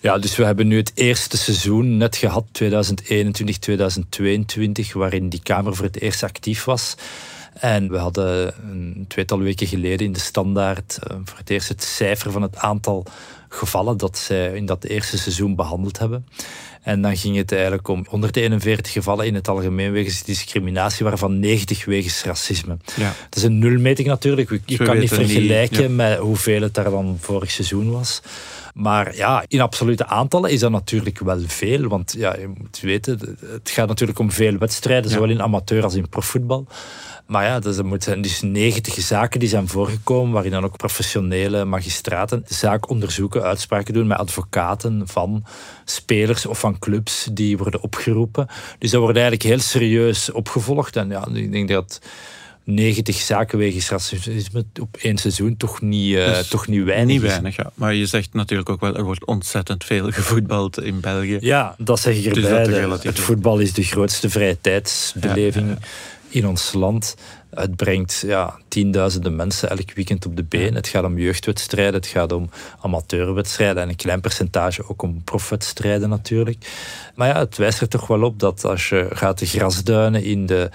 Ja, 0.01 0.17
dus 0.17 0.35
we 0.35 0.45
hebben 0.45 0.67
nu 0.67 0.77
het 0.77 0.91
eerste 0.95 1.37
seizoen 1.37 1.97
net 1.97 2.15
gehad, 2.15 2.45
2021, 2.51 3.57
2022, 3.57 4.93
waarin 4.93 5.29
die 5.29 5.41
Kamer 5.43 5.75
voor 5.75 5.85
het 5.85 6.01
eerst 6.01 6.23
actief 6.23 6.63
was. 6.63 6.95
En 7.53 7.89
we 7.89 7.97
hadden 7.97 8.53
een 8.69 9.05
tweetal 9.07 9.39
weken 9.39 9.67
geleden 9.67 10.05
in 10.05 10.13
de 10.13 10.19
standaard 10.19 10.99
eh, 11.03 11.17
voor 11.23 11.37
het 11.37 11.49
eerst 11.49 11.67
het 11.67 11.83
cijfer 11.83 12.31
van 12.31 12.41
het 12.41 12.57
aantal 12.57 13.05
gevallen 13.49 13.97
dat 13.97 14.17
zij 14.17 14.53
in 14.53 14.65
dat 14.65 14.83
eerste 14.83 15.17
seizoen 15.17 15.55
behandeld 15.55 15.99
hebben. 15.99 16.25
En 16.81 17.01
dan 17.01 17.17
ging 17.17 17.35
het 17.35 17.51
eigenlijk 17.51 17.87
om 17.87 18.05
141 18.09 18.91
gevallen 18.91 19.25
in 19.25 19.35
het 19.35 19.47
algemeen 19.47 19.91
wegens 19.91 20.23
discriminatie, 20.23 21.05
waarvan 21.05 21.39
90 21.39 21.85
wegens 21.85 22.23
racisme. 22.23 22.77
Ja. 22.95 23.13
Het 23.25 23.35
is 23.35 23.43
een 23.43 23.59
nulmeting 23.59 24.07
natuurlijk. 24.07 24.59
Je 24.65 24.77
kan 24.77 24.99
niet 24.99 25.13
vergelijken 25.13 25.95
met 25.95 26.17
hoeveel 26.17 26.61
het 26.61 26.73
daar 26.73 26.89
dan 26.89 27.17
vorig 27.19 27.51
seizoen 27.51 27.91
was. 27.91 28.21
Maar 28.73 29.15
ja, 29.15 29.43
in 29.47 29.61
absolute 29.61 30.05
aantallen 30.05 30.51
is 30.51 30.59
dat 30.59 30.71
natuurlijk 30.71 31.19
wel 31.19 31.39
veel. 31.45 31.87
Want 31.87 32.15
ja, 32.17 32.35
je 32.39 32.47
moet 32.47 32.79
weten, 32.79 33.37
het 33.39 33.69
gaat 33.69 33.87
natuurlijk 33.87 34.19
om 34.19 34.31
veel 34.31 34.57
wedstrijden, 34.57 35.11
zowel 35.11 35.29
in 35.29 35.41
amateur 35.41 35.83
als 35.83 35.95
in 35.95 36.09
profvoetbal. 36.09 36.67
Maar 37.31 37.45
ja, 37.45 37.59
dus 37.59 37.77
er 37.77 37.85
moeten 37.85 38.21
dus 38.21 38.41
90 38.41 38.93
zaken 38.93 39.39
die 39.39 39.49
zijn 39.49 39.67
voorgekomen, 39.67 40.33
waarin 40.33 40.51
dan 40.51 40.63
ook 40.63 40.77
professionele 40.77 41.65
magistraten 41.65 42.43
de 42.47 42.53
zaak 42.53 42.89
onderzoeken, 42.89 43.43
uitspraken 43.43 43.93
doen 43.93 44.07
met 44.07 44.17
advocaten 44.17 45.07
van 45.07 45.43
spelers 45.85 46.45
of 46.45 46.59
van 46.59 46.70
clubs 46.79 47.27
die 47.31 47.57
worden 47.57 47.81
opgeroepen. 47.81 48.47
Dus 48.79 48.91
dat 48.91 49.01
wordt 49.01 49.17
eigenlijk 49.17 49.47
heel 49.47 49.59
serieus 49.59 50.31
opgevolgd. 50.31 50.95
En 50.95 51.09
ja, 51.09 51.27
ik 51.33 51.51
denk 51.51 51.69
dat 51.69 52.01
90 52.63 53.15
zaken 53.15 53.57
wegens 53.57 53.89
racisme 53.89 54.65
op 54.81 54.97
één 54.97 55.17
seizoen 55.17 55.57
toch 55.57 55.81
niet, 55.81 56.15
uh, 56.15 56.37
toch 56.37 56.67
niet 56.67 56.83
weinig. 56.83 57.13
Niet 57.13 57.21
weinig, 57.21 57.55
ja. 57.55 57.71
Maar 57.73 57.93
je 57.93 58.05
zegt 58.05 58.33
natuurlijk 58.33 58.69
ook 58.69 58.81
wel, 58.81 58.95
er 58.95 59.03
wordt 59.03 59.25
ontzettend 59.25 59.83
veel 59.83 60.11
gevoetbald 60.11 60.81
in 60.81 60.99
België. 60.99 61.37
Ja, 61.41 61.75
dat 61.77 61.99
zeg 61.99 62.15
ik 62.15 62.35
erbij. 62.35 62.65
Dus 62.65 63.03
het 63.03 63.19
voetbal 63.19 63.59
is 63.59 63.73
de 63.73 63.83
grootste 63.83 64.29
vrije 64.29 64.57
tijdsbeleving 64.61 65.77
in 66.31 66.47
ons 66.47 66.73
land. 66.73 67.15
Het 67.49 67.75
brengt 67.75 68.23
ja, 68.25 68.59
tienduizenden 68.67 69.35
mensen 69.35 69.69
elk 69.69 69.93
weekend 69.93 70.25
op 70.25 70.35
de 70.35 70.43
been. 70.43 70.75
Het 70.75 70.87
gaat 70.87 71.03
om 71.03 71.17
jeugdwedstrijden, 71.17 71.93
het 71.93 72.05
gaat 72.05 72.31
om 72.31 72.49
amateurwedstrijden 72.81 73.83
en 73.83 73.89
een 73.89 73.95
klein 73.95 74.21
percentage 74.21 74.89
ook 74.89 75.01
om 75.01 75.23
profwedstrijden 75.23 76.09
natuurlijk. 76.09 76.65
Maar 77.15 77.27
ja, 77.27 77.39
het 77.39 77.57
wijst 77.57 77.81
er 77.81 77.87
toch 77.87 78.07
wel 78.07 78.23
op 78.23 78.39
dat 78.39 78.65
als 78.65 78.89
je 78.89 79.07
gaat 79.09 79.39
de 79.39 79.45
grasduinen 79.45 80.23
in 80.23 80.45
de 80.45 80.69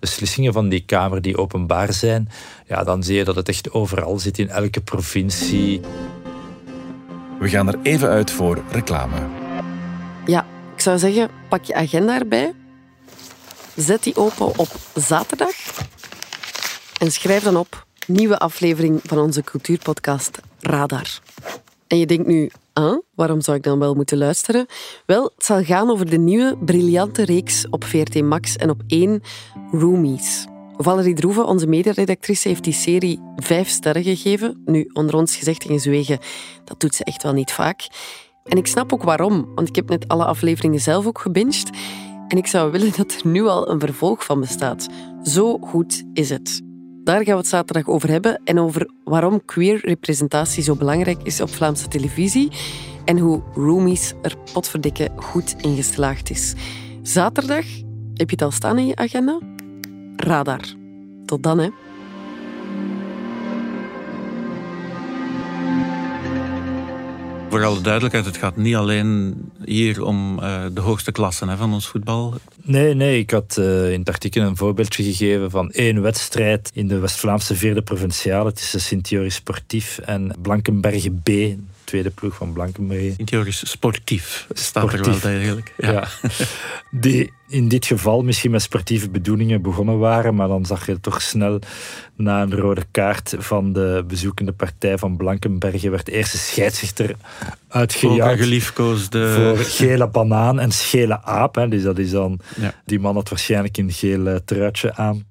beslissingen 0.00 0.52
van 0.52 0.68
die 0.68 0.84
Kamer 0.86 1.22
die 1.22 1.36
openbaar 1.36 1.92
zijn, 1.92 2.28
ja, 2.66 2.84
dan 2.84 3.02
zie 3.02 3.16
je 3.16 3.24
dat 3.24 3.36
het 3.36 3.48
echt 3.48 3.72
overal 3.72 4.18
zit 4.18 4.38
in 4.38 4.48
elke 4.48 4.80
provincie. 4.80 5.80
We 7.38 7.48
gaan 7.48 7.68
er 7.68 7.78
even 7.82 8.08
uit 8.08 8.30
voor 8.30 8.62
reclame. 8.70 9.16
Ja, 10.26 10.46
ik 10.74 10.80
zou 10.80 10.98
zeggen, 10.98 11.30
pak 11.48 11.64
je 11.64 11.74
agenda 11.74 12.18
erbij. 12.18 12.52
Zet 13.76 14.02
die 14.02 14.16
open 14.16 14.58
op 14.58 14.68
zaterdag. 14.94 15.54
En 16.98 17.12
schrijf 17.12 17.42
dan 17.42 17.56
op 17.56 17.86
nieuwe 18.06 18.38
aflevering 18.38 19.00
van 19.04 19.18
onze 19.18 19.42
cultuurpodcast 19.42 20.40
Radar. 20.60 21.20
En 21.86 21.98
je 21.98 22.06
denkt 22.06 22.26
nu, 22.26 22.50
ah, 22.72 22.98
waarom 23.14 23.40
zou 23.40 23.56
ik 23.56 23.62
dan 23.62 23.78
wel 23.78 23.94
moeten 23.94 24.18
luisteren? 24.18 24.66
Wel, 25.06 25.32
het 25.34 25.44
zal 25.44 25.64
gaan 25.64 25.90
over 25.90 26.10
de 26.10 26.18
nieuwe 26.18 26.56
briljante 26.64 27.24
reeks 27.24 27.66
op 27.70 27.84
VRT 27.84 28.22
Max 28.22 28.56
en 28.56 28.70
op 28.70 28.82
1 28.86 29.22
Roomies. 29.72 30.46
Valerie 30.76 31.14
Droeven, 31.14 31.46
onze 31.46 31.66
mederedactrice, 31.66 32.48
heeft 32.48 32.64
die 32.64 32.72
serie 32.72 33.20
vijf 33.36 33.68
sterren 33.68 34.02
gegeven. 34.02 34.62
Nu, 34.64 34.90
onder 34.92 35.14
ons 35.14 35.36
gezegd 35.36 35.64
in 35.64 35.80
Zwegen, 35.80 36.18
dat 36.64 36.80
doet 36.80 36.94
ze 36.94 37.04
echt 37.04 37.22
wel 37.22 37.32
niet 37.32 37.52
vaak. 37.52 37.88
En 38.44 38.56
ik 38.56 38.66
snap 38.66 38.92
ook 38.92 39.02
waarom, 39.02 39.54
want 39.54 39.68
ik 39.68 39.76
heb 39.76 39.88
net 39.88 40.08
alle 40.08 40.24
afleveringen 40.24 40.80
zelf 40.80 41.06
ook 41.06 41.18
gebinged. 41.18 41.70
En 42.30 42.36
ik 42.36 42.46
zou 42.46 42.72
willen 42.72 42.92
dat 42.96 43.12
er 43.12 43.26
nu 43.30 43.46
al 43.46 43.70
een 43.70 43.80
vervolg 43.80 44.24
van 44.24 44.40
bestaat. 44.40 44.88
Zo 45.22 45.58
goed 45.58 46.04
is 46.12 46.30
het. 46.30 46.62
Daar 47.04 47.24
gaan 47.24 47.32
we 47.34 47.40
het 47.40 47.46
zaterdag 47.46 47.88
over 47.88 48.08
hebben 48.08 48.40
en 48.44 48.58
over 48.58 48.90
waarom 49.04 49.44
queer 49.44 49.80
representatie 49.82 50.62
zo 50.62 50.74
belangrijk 50.74 51.22
is 51.22 51.40
op 51.40 51.50
Vlaamse 51.50 51.88
televisie 51.88 52.50
en 53.04 53.18
hoe 53.18 53.42
Roomies 53.54 54.12
er 54.22 54.36
potverdikke 54.52 55.08
goed 55.16 55.54
in 55.60 55.76
geslaagd 55.76 56.30
is. 56.30 56.54
Zaterdag, 57.02 57.64
heb 58.14 58.30
je 58.30 58.36
het 58.36 58.42
al 58.42 58.50
staan 58.50 58.78
in 58.78 58.86
je 58.86 58.96
agenda? 58.96 59.38
Radar. 60.16 60.74
Tot 61.26 61.42
dan, 61.42 61.58
hè. 61.58 61.68
Voor 67.50 67.64
alle 67.64 67.80
duidelijkheid, 67.80 68.24
het 68.24 68.36
gaat 68.36 68.56
niet 68.56 68.74
alleen 68.74 69.34
hier 69.64 70.02
om 70.02 70.38
uh, 70.38 70.64
de 70.72 70.80
hoogste 70.80 71.12
klassen 71.12 71.48
hè, 71.48 71.56
van 71.56 71.72
ons 71.72 71.88
voetbal. 71.88 72.34
Nee, 72.62 72.94
nee, 72.94 73.18
ik 73.18 73.30
had 73.30 73.56
uh, 73.58 73.92
in 73.92 73.98
het 73.98 74.08
artikel 74.08 74.42
een 74.42 74.56
voorbeeldje 74.56 75.02
gegeven 75.02 75.50
van 75.50 75.70
één 75.70 76.02
wedstrijd 76.02 76.70
in 76.74 76.88
de 76.88 76.98
West-Vlaamse 76.98 77.54
vierde 77.54 77.82
provinciale 77.82 78.52
tussen 78.52 78.80
Sint-Joris 78.80 79.34
Sportief 79.34 79.98
en 79.98 80.34
Blankenbergen 80.42 81.22
B, 81.22 81.30
tweede 81.84 82.10
ploeg 82.10 82.34
van 82.34 82.52
Blankenbergen. 82.52 83.14
Sint-Joris 83.14 83.70
Sportief 83.70 84.46
staat 84.52 84.92
er 84.92 85.04
wel 85.04 85.20
eigenlijk. 85.20 85.74
Ja. 85.76 85.90
ja. 85.92 86.08
Die 87.00 87.32
in 87.50 87.68
dit 87.68 87.86
geval 87.86 88.22
misschien 88.22 88.50
met 88.50 88.62
sportieve 88.62 89.10
bedoelingen 89.10 89.62
begonnen 89.62 89.98
waren, 89.98 90.34
maar 90.34 90.48
dan 90.48 90.66
zag 90.66 90.86
je 90.86 91.00
toch 91.00 91.22
snel 91.22 91.58
na 92.16 92.42
een 92.42 92.54
rode 92.54 92.84
kaart 92.90 93.34
van 93.38 93.72
de 93.72 94.04
bezoekende 94.06 94.52
partij 94.52 94.98
van 94.98 95.16
Blankenbergen 95.16 95.90
werd 95.90 96.06
de 96.06 96.12
eerste 96.12 96.38
scheidsrechter 96.38 97.14
uitgejaagd. 97.68 98.20
Voor 99.34 99.56
gele 99.56 100.08
banaan 100.08 100.60
en 100.60 100.70
schele 100.70 101.22
aap. 101.22 101.54
Hè. 101.54 101.68
Dus 101.68 101.82
dat 101.82 101.98
is 101.98 102.10
dan, 102.10 102.40
die 102.84 103.00
man 103.00 103.14
had 103.14 103.28
waarschijnlijk 103.28 103.76
een 103.76 103.92
geel 103.92 104.40
truitje 104.44 104.94
aan. 104.94 105.26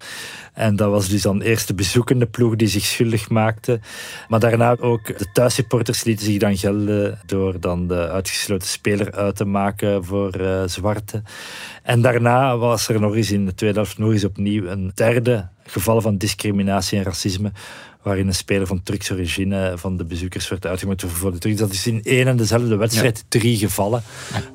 En 0.54 0.76
dat 0.76 0.90
was 0.90 1.10
dus 1.10 1.22
dan 1.22 1.42
eerst 1.42 1.68
de 1.68 1.74
bezoekende 1.74 2.26
ploeg 2.26 2.56
die 2.56 2.68
zich 2.68 2.86
schuldig 2.86 3.30
maakte. 3.30 3.80
Maar 4.28 4.40
daarna 4.40 4.78
ook 4.80 5.18
de 5.18 5.32
thuissupporters 5.34 6.04
lieten 6.04 6.26
zich 6.26 6.38
dan 6.38 6.58
gelden 6.58 7.20
door 7.26 7.60
dan 7.60 7.88
de 7.88 8.10
uitgesloten 8.10 8.68
speler 8.68 9.12
uit 9.12 9.36
te 9.36 9.46
maken 9.46 10.06
voor 10.06 10.40
uh, 10.42 10.62
zwarte. 10.66 11.22
En 11.84 12.02
daarna 12.12 12.58
was 12.58 12.88
er 12.88 13.00
nog 13.00 13.16
eens 13.16 13.32
in 13.32 13.46
de 13.46 13.56
tweede 13.56 13.80
helft 13.80 13.98
nog 13.98 14.12
eens 14.12 14.26
opnieuw 14.26 14.66
een 14.66 14.92
derde 14.94 15.48
geval 15.64 16.02
van 16.02 16.18
discriminatie 16.18 16.98
en 16.98 17.04
racisme 17.04 17.52
waarin 18.02 18.28
een 18.28 18.34
speler 18.34 18.68
van 18.68 18.84
Turkse 18.84 19.14
origine 19.14 19.74
van 19.76 19.98
de 19.98 20.06
bezoekers 20.06 20.50
werd 20.50 20.66
uitgemaakt 20.66 21.04
voor 21.04 21.32
de 21.32 21.38
Turks. 21.38 21.58
Dat 21.60 21.72
is 21.72 21.88
in 21.88 22.04
één 22.04 22.28
en 22.28 22.38
dezelfde 22.38 22.76
wedstrijd 22.76 23.26
drie 23.28 23.58
gevallen. 23.58 24.04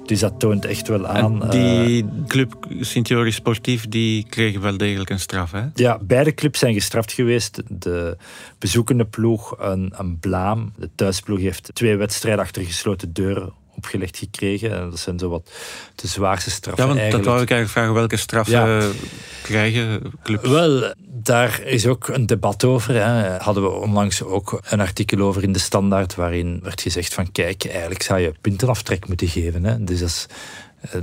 Dus 0.07 0.21
dat 0.21 0.41
toont 0.41 0.65
echt 0.65 0.89
wel 0.89 1.07
aan. 1.07 1.51
die 1.51 2.03
uh, 2.03 2.09
club 2.27 2.67
Sint-Joris 2.81 3.35
Sportief, 3.35 3.89
die 3.89 4.27
kregen 4.29 4.61
wel 4.61 4.77
degelijk 4.77 5.11
een 5.11 5.21
straf, 5.21 5.51
hè? 5.51 5.63
Ja, 5.75 5.99
beide 6.03 6.35
clubs 6.35 6.59
zijn 6.59 6.75
gestraft 6.75 7.13
geweest. 7.13 7.63
De 7.69 8.17
bezoekende 8.59 9.05
ploeg 9.05 9.55
een, 9.59 9.93
een 9.97 10.19
blaam. 10.19 10.73
De 10.77 10.91
thuisploeg 10.95 11.41
heeft 11.41 11.71
twee 11.75 11.97
wedstrijden 11.97 12.45
achter 12.45 12.65
gesloten 12.65 13.13
deuren 13.13 13.53
opgelegd 13.77 14.17
gekregen. 14.17 14.73
En 14.73 14.91
dat 14.91 14.99
zijn 14.99 15.19
zo 15.19 15.29
wat 15.29 15.51
de 15.95 16.07
zwaarste 16.07 16.51
straffen. 16.51 16.83
Ja, 16.83 16.89
want 16.89 16.99
eigenlijk. 16.99 17.25
dat 17.25 17.35
wou 17.35 17.45
ik 17.45 17.51
eigenlijk 17.51 17.71
vragen. 17.71 17.95
Welke 18.01 18.17
straffen 18.17 18.93
krijgen 19.43 20.13
clubs? 20.23 20.49
Wel, 20.49 20.95
daar 21.25 21.61
is 21.63 21.87
ook 21.87 22.09
een 22.09 22.27
debat 22.27 22.65
over. 22.65 22.95
Hè. 22.95 23.37
Hadden 23.39 23.63
we 23.63 23.71
onlangs 23.71 24.23
ook 24.23 24.61
een 24.69 24.81
artikel 24.81 25.21
over 25.21 25.43
in 25.43 25.53
de 25.53 25.59
Standaard 25.59 26.15
waarin 26.15 26.61
werd 26.63 26.81
gezegd 26.81 27.15
van 27.15 27.33
kijk, 27.33 27.65
eigenlijk 27.67 28.03
zou 28.03 28.21
je 28.21 28.33
puntenaftrek 28.41 29.09
moeten 29.09 29.29
geven. 29.29 29.65
Hè. 29.65 29.85
Dus 29.85 29.99
dat 29.99 30.09
is 30.09 30.27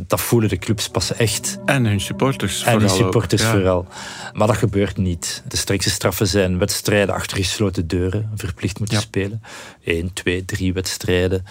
dat 0.07 0.21
voelen 0.21 0.49
de 0.49 0.57
clubs 0.57 0.87
pas 0.87 1.13
echt. 1.13 1.57
En 1.65 1.85
hun 1.85 2.01
supporters 2.01 2.63
En 2.63 2.79
hun 2.79 2.89
supporters 2.89 3.43
vooral. 3.43 3.87
Maar 4.33 4.47
dat 4.47 4.57
gebeurt 4.57 4.97
niet. 4.97 5.43
De 5.47 5.57
strikste 5.57 5.89
straffen 5.89 6.27
zijn 6.27 6.57
wedstrijden 6.57 7.15
achter 7.15 7.37
gesloten 7.37 7.87
deuren, 7.87 8.31
verplicht 8.35 8.79
moeten 8.79 9.01
spelen. 9.01 9.41
Eén, 9.83 10.13
twee, 10.13 10.45
drie 10.45 10.73
wedstrijden, 10.73 11.45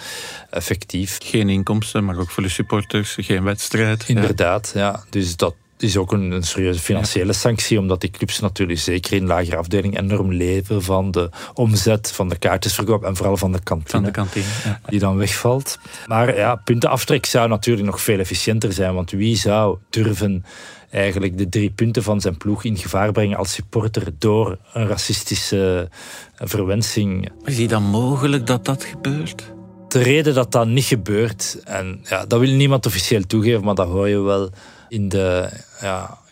effectief. 0.49 1.17
Geen 1.23 1.49
inkomsten, 1.49 2.05
maar 2.05 2.17
ook 2.17 2.29
voor 2.29 2.43
de 2.43 2.49
supporters, 2.49 3.17
geen 3.19 3.43
wedstrijd. 3.43 4.03
Inderdaad, 4.07 4.71
ja. 4.75 5.03
Dus 5.09 5.35
dat 5.35 5.55
is 5.83 5.97
ook 5.97 6.11
een, 6.11 6.31
een 6.31 6.43
serieuze 6.43 6.79
financiële 6.79 7.33
sanctie, 7.33 7.79
omdat 7.79 8.01
die 8.01 8.09
clubs 8.09 8.39
natuurlijk 8.39 8.79
zeker 8.79 9.13
in 9.13 9.25
lagere 9.25 9.57
afdeling 9.57 9.99
enorm 9.99 10.33
leven 10.33 10.83
van 10.83 11.11
de 11.11 11.29
omzet, 11.53 12.11
van 12.11 12.29
de 12.29 12.37
kaartjesverkoop 12.37 13.03
en 13.03 13.15
vooral 13.15 13.37
van 13.37 13.51
de 13.51 13.59
kantine, 13.63 13.91
Van 13.91 14.03
de 14.03 14.11
kantine. 14.11 14.45
Ja. 14.63 14.79
die 14.85 14.99
dan 14.99 15.17
wegvalt. 15.17 15.79
Maar 16.05 16.35
ja, 16.35 16.55
puntenaftrek 16.55 17.25
zou 17.25 17.49
natuurlijk 17.49 17.85
nog 17.85 18.01
veel 18.01 18.19
efficiënter 18.19 18.73
zijn, 18.73 18.93
want 18.93 19.11
wie 19.11 19.35
zou 19.35 19.77
durven 19.89 20.45
eigenlijk 20.91 21.37
de 21.37 21.49
drie 21.49 21.69
punten 21.69 22.03
van 22.03 22.21
zijn 22.21 22.37
ploeg 22.37 22.63
in 22.63 22.77
gevaar 22.77 23.11
brengen 23.11 23.37
als 23.37 23.53
supporter 23.53 24.03
door 24.17 24.57
een 24.73 24.87
racistische 24.87 25.89
verwensing 26.35 27.29
Is 27.43 27.57
het 27.57 27.69
dan 27.69 27.83
mogelijk 27.83 28.47
dat 28.47 28.65
dat 28.65 28.83
gebeurt? 28.83 29.51
de 29.91 30.01
reden 30.01 30.33
dat 30.33 30.51
dat 30.51 30.67
niet 30.67 30.83
gebeurt, 30.83 31.61
en 31.63 31.99
ja, 32.03 32.25
dat 32.25 32.39
wil 32.39 32.49
niemand 32.49 32.85
officieel 32.85 33.25
toegeven, 33.27 33.63
maar 33.63 33.75
dat 33.75 33.87
hoor 33.87 34.09
je 34.09 34.19
wel 34.19 34.49
in 34.91 35.09
de 35.09 35.49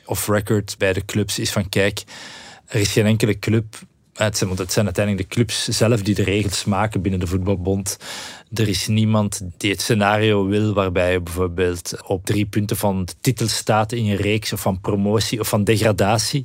off-record 0.05 0.75
bij 0.77 0.93
de 0.93 1.05
clubs, 1.05 1.39
is 1.39 1.51
van 1.51 1.69
kijk, 1.69 2.03
er 2.65 2.79
is 2.79 2.91
geen 2.91 3.05
enkele 3.05 3.39
club, 3.39 3.75
het 4.13 4.37
zijn, 4.37 4.49
want 4.49 4.61
het 4.61 4.71
zijn 4.71 4.85
uiteindelijk 4.85 5.29
de 5.29 5.35
clubs 5.35 5.67
zelf 5.67 6.01
die 6.01 6.15
de 6.15 6.23
regels 6.23 6.65
maken 6.65 7.01
binnen 7.01 7.19
de 7.19 7.27
voetbalbond. 7.27 7.97
Er 8.53 8.67
is 8.67 8.87
niemand 8.87 9.41
die 9.57 9.71
het 9.71 9.81
scenario 9.81 10.45
wil 10.47 10.73
waarbij 10.73 11.11
je 11.11 11.21
bijvoorbeeld 11.21 11.93
op 12.05 12.25
drie 12.25 12.45
punten 12.45 12.77
van 12.77 13.05
de 13.05 13.13
titel 13.21 13.47
staat 13.47 13.91
in 13.91 14.05
je 14.05 14.15
reeks 14.15 14.53
of 14.53 14.59
van 14.61 14.79
promotie 14.81 15.39
of 15.39 15.47
van 15.47 15.63
degradatie. 15.63 16.43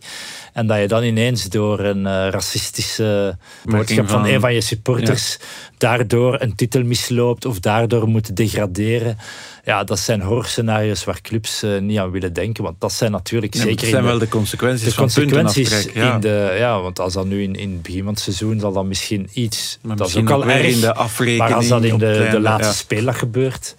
En 0.53 0.67
dat 0.67 0.79
je 0.81 0.89
dan 0.89 1.03
ineens 1.03 1.45
door 1.49 1.81
een 1.81 2.07
eh, 2.07 2.29
racistische 2.31 3.37
boodschap 3.65 4.09
van, 4.09 4.21
van- 4.21 4.29
een 4.29 4.41
van 4.41 4.55
je 4.55 4.61
supporters 4.61 5.39
daardoor 5.79 6.41
een 6.41 6.55
titel 6.55 6.83
misloopt 6.85 7.45
of 7.45 7.61
daardoor 7.61 8.09
moet 8.09 8.37
degraderen. 8.37 9.17
Ja, 9.65 9.85
dat 9.85 9.99
zijn 9.99 10.21
horrorscenario's 10.23 11.05
waar 11.05 11.21
clubs 11.21 11.63
eh, 11.63 11.79
niet 11.81 11.99
aan 11.99 12.11
willen 12.11 12.33
denken. 12.33 12.65
Want 12.65 12.81
dat 12.81 12.93
zijn 12.93 13.11
natuurlijk 13.11 13.55
zeker 13.55 13.77
dat 13.77 13.85
zijn 13.89 14.03
de- 14.03 14.09
wel 14.09 14.19
de 14.19 14.29
consequenties 14.29 14.85
de 14.85 14.91
van 14.93 15.05
consequenties. 15.05 15.87
Ja. 15.95 16.15
in 16.15 16.21
de... 16.21 16.55
Ja, 16.59 16.81
want 16.81 17.01
als 17.01 17.13
dat 17.13 17.27
nu 17.27 17.43
in, 17.43 17.55
in 17.55 17.71
het 17.73 17.83
begin 17.83 18.03
van 18.05 18.13
het 18.13 18.23
seizoen 18.23 18.61
zal 18.61 18.73
dat 18.73 18.85
misschien 18.85 19.29
iets... 19.33 19.79
Maar 19.83 19.97
dat 19.97 20.09
is 20.09 20.17
ook 20.17 20.31
al 20.31 20.43
ook 20.45 20.49
erg. 20.51 20.67
in 20.75 20.81
de 20.81 20.95
afrekening 20.95 21.39
Maar 21.49 21.55
als 21.55 21.69
dat 21.69 21.85
in 21.85 21.94
de, 21.99 22.29
de 22.31 22.41
laatste 22.41 22.67
ja. 22.67 22.73
speeldag 22.73 23.19
gebeurt... 23.19 23.75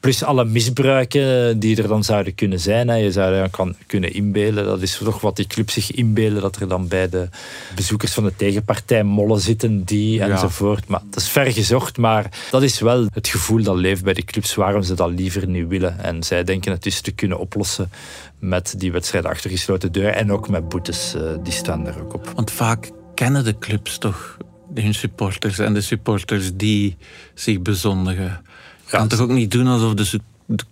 Plus 0.00 0.22
alle 0.22 0.44
misbruiken 0.44 1.58
die 1.58 1.82
er 1.82 1.88
dan 1.88 2.04
zouden 2.04 2.34
kunnen 2.34 2.60
zijn. 2.60 2.88
Hè. 2.88 2.94
Je 2.94 3.12
zou 3.12 3.34
je 3.34 3.48
kan 3.50 3.74
kunnen 3.86 4.12
inbeelden. 4.14 4.64
Dat 4.64 4.82
is 4.82 4.96
toch 5.04 5.20
wat 5.20 5.36
die 5.36 5.46
clubs 5.46 5.72
zich 5.72 5.92
inbeelden. 5.92 6.42
Dat 6.42 6.56
er 6.56 6.68
dan 6.68 6.88
bij 6.88 7.08
de 7.08 7.28
bezoekers 7.74 8.12
van 8.12 8.24
de 8.24 8.36
tegenpartij 8.36 9.02
mollen 9.02 9.40
zitten. 9.40 9.84
Die 9.84 10.14
Ja. 10.14 10.28
enzovoort. 10.28 10.88
Maar 10.88 11.00
dat 11.10 11.20
is 11.22 11.28
ver 11.28 11.52
gezocht. 11.52 11.96
Maar 11.96 12.28
dat 12.50 12.62
is 12.62 12.80
wel 12.80 13.06
het 13.12 13.28
gevoel 13.28 13.62
dat 13.62 13.76
leeft 13.76 14.04
bij 14.04 14.14
de 14.14 14.24
clubs. 14.24 14.54
Waarom 14.54 14.82
ze 14.82 14.94
dat 14.94 15.10
liever 15.10 15.46
niet 15.48 15.68
willen. 15.68 15.98
En 16.00 16.22
zij 16.22 16.44
denken 16.44 16.72
het 16.72 16.82
dus 16.82 17.00
te 17.00 17.10
kunnen 17.12 17.38
oplossen 17.38 17.90
met 18.38 18.74
die 18.78 18.92
wedstrijden 18.92 19.30
achter 19.30 19.50
gesloten 19.50 19.92
deuren. 19.92 20.14
En 20.14 20.32
ook 20.32 20.48
met 20.48 20.68
boetes. 20.68 21.14
eh, 21.14 21.22
die 21.42 21.52
staan 21.52 21.86
er 21.86 22.00
ook 22.00 22.14
op. 22.14 22.32
Want 22.34 22.50
vaak 22.50 22.90
kennen 23.14 23.44
de 23.44 23.58
clubs 23.58 23.98
toch 23.98 24.36
hun 24.74 24.94
supporters 24.94 25.58
en 25.58 25.74
de 25.74 25.80
supporters 25.80 26.50
die 26.54 26.96
zich 27.34 27.62
bezondigen. 27.62 28.42
Je 28.84 28.90
kan 28.90 29.08
toch 29.08 29.20
ook 29.20 29.30
niet 29.30 29.50
doen 29.50 29.66
alsof 29.66 29.94
de, 29.94 30.20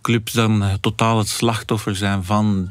clubs 0.03 0.33
dan 0.33 0.63
eh, 0.63 0.73
totaal 0.81 1.19
het 1.19 1.29
slachtoffer 1.29 1.97
zijn 1.97 2.25
van... 2.25 2.71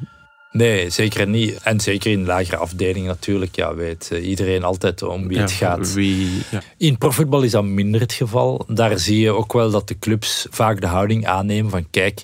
Nee, 0.51 0.89
zeker 0.89 1.27
niet. 1.27 1.59
En 1.63 1.79
zeker 1.79 2.11
in 2.11 2.25
lagere 2.25 2.57
afdelingen 2.57 3.07
natuurlijk. 3.07 3.55
Ja, 3.55 3.75
weet 3.75 4.09
eh, 4.11 4.27
iedereen 4.27 4.63
altijd 4.63 5.01
om 5.01 5.27
wie 5.27 5.39
het 5.39 5.51
ja, 5.51 5.57
gaat. 5.57 5.93
Wie, 5.93 6.43
ja. 6.49 6.61
In 6.77 6.97
profvoetbal 6.97 7.41
is 7.41 7.51
dat 7.51 7.63
minder 7.63 8.01
het 8.01 8.13
geval. 8.13 8.65
Daar 8.67 8.99
zie 8.99 9.19
je 9.19 9.31
ook 9.31 9.53
wel 9.53 9.71
dat 9.71 9.87
de 9.87 9.99
clubs 9.99 10.47
vaak 10.49 10.81
de 10.81 10.87
houding 10.87 11.27
aannemen 11.27 11.71
van 11.71 11.89
kijk, 11.89 12.23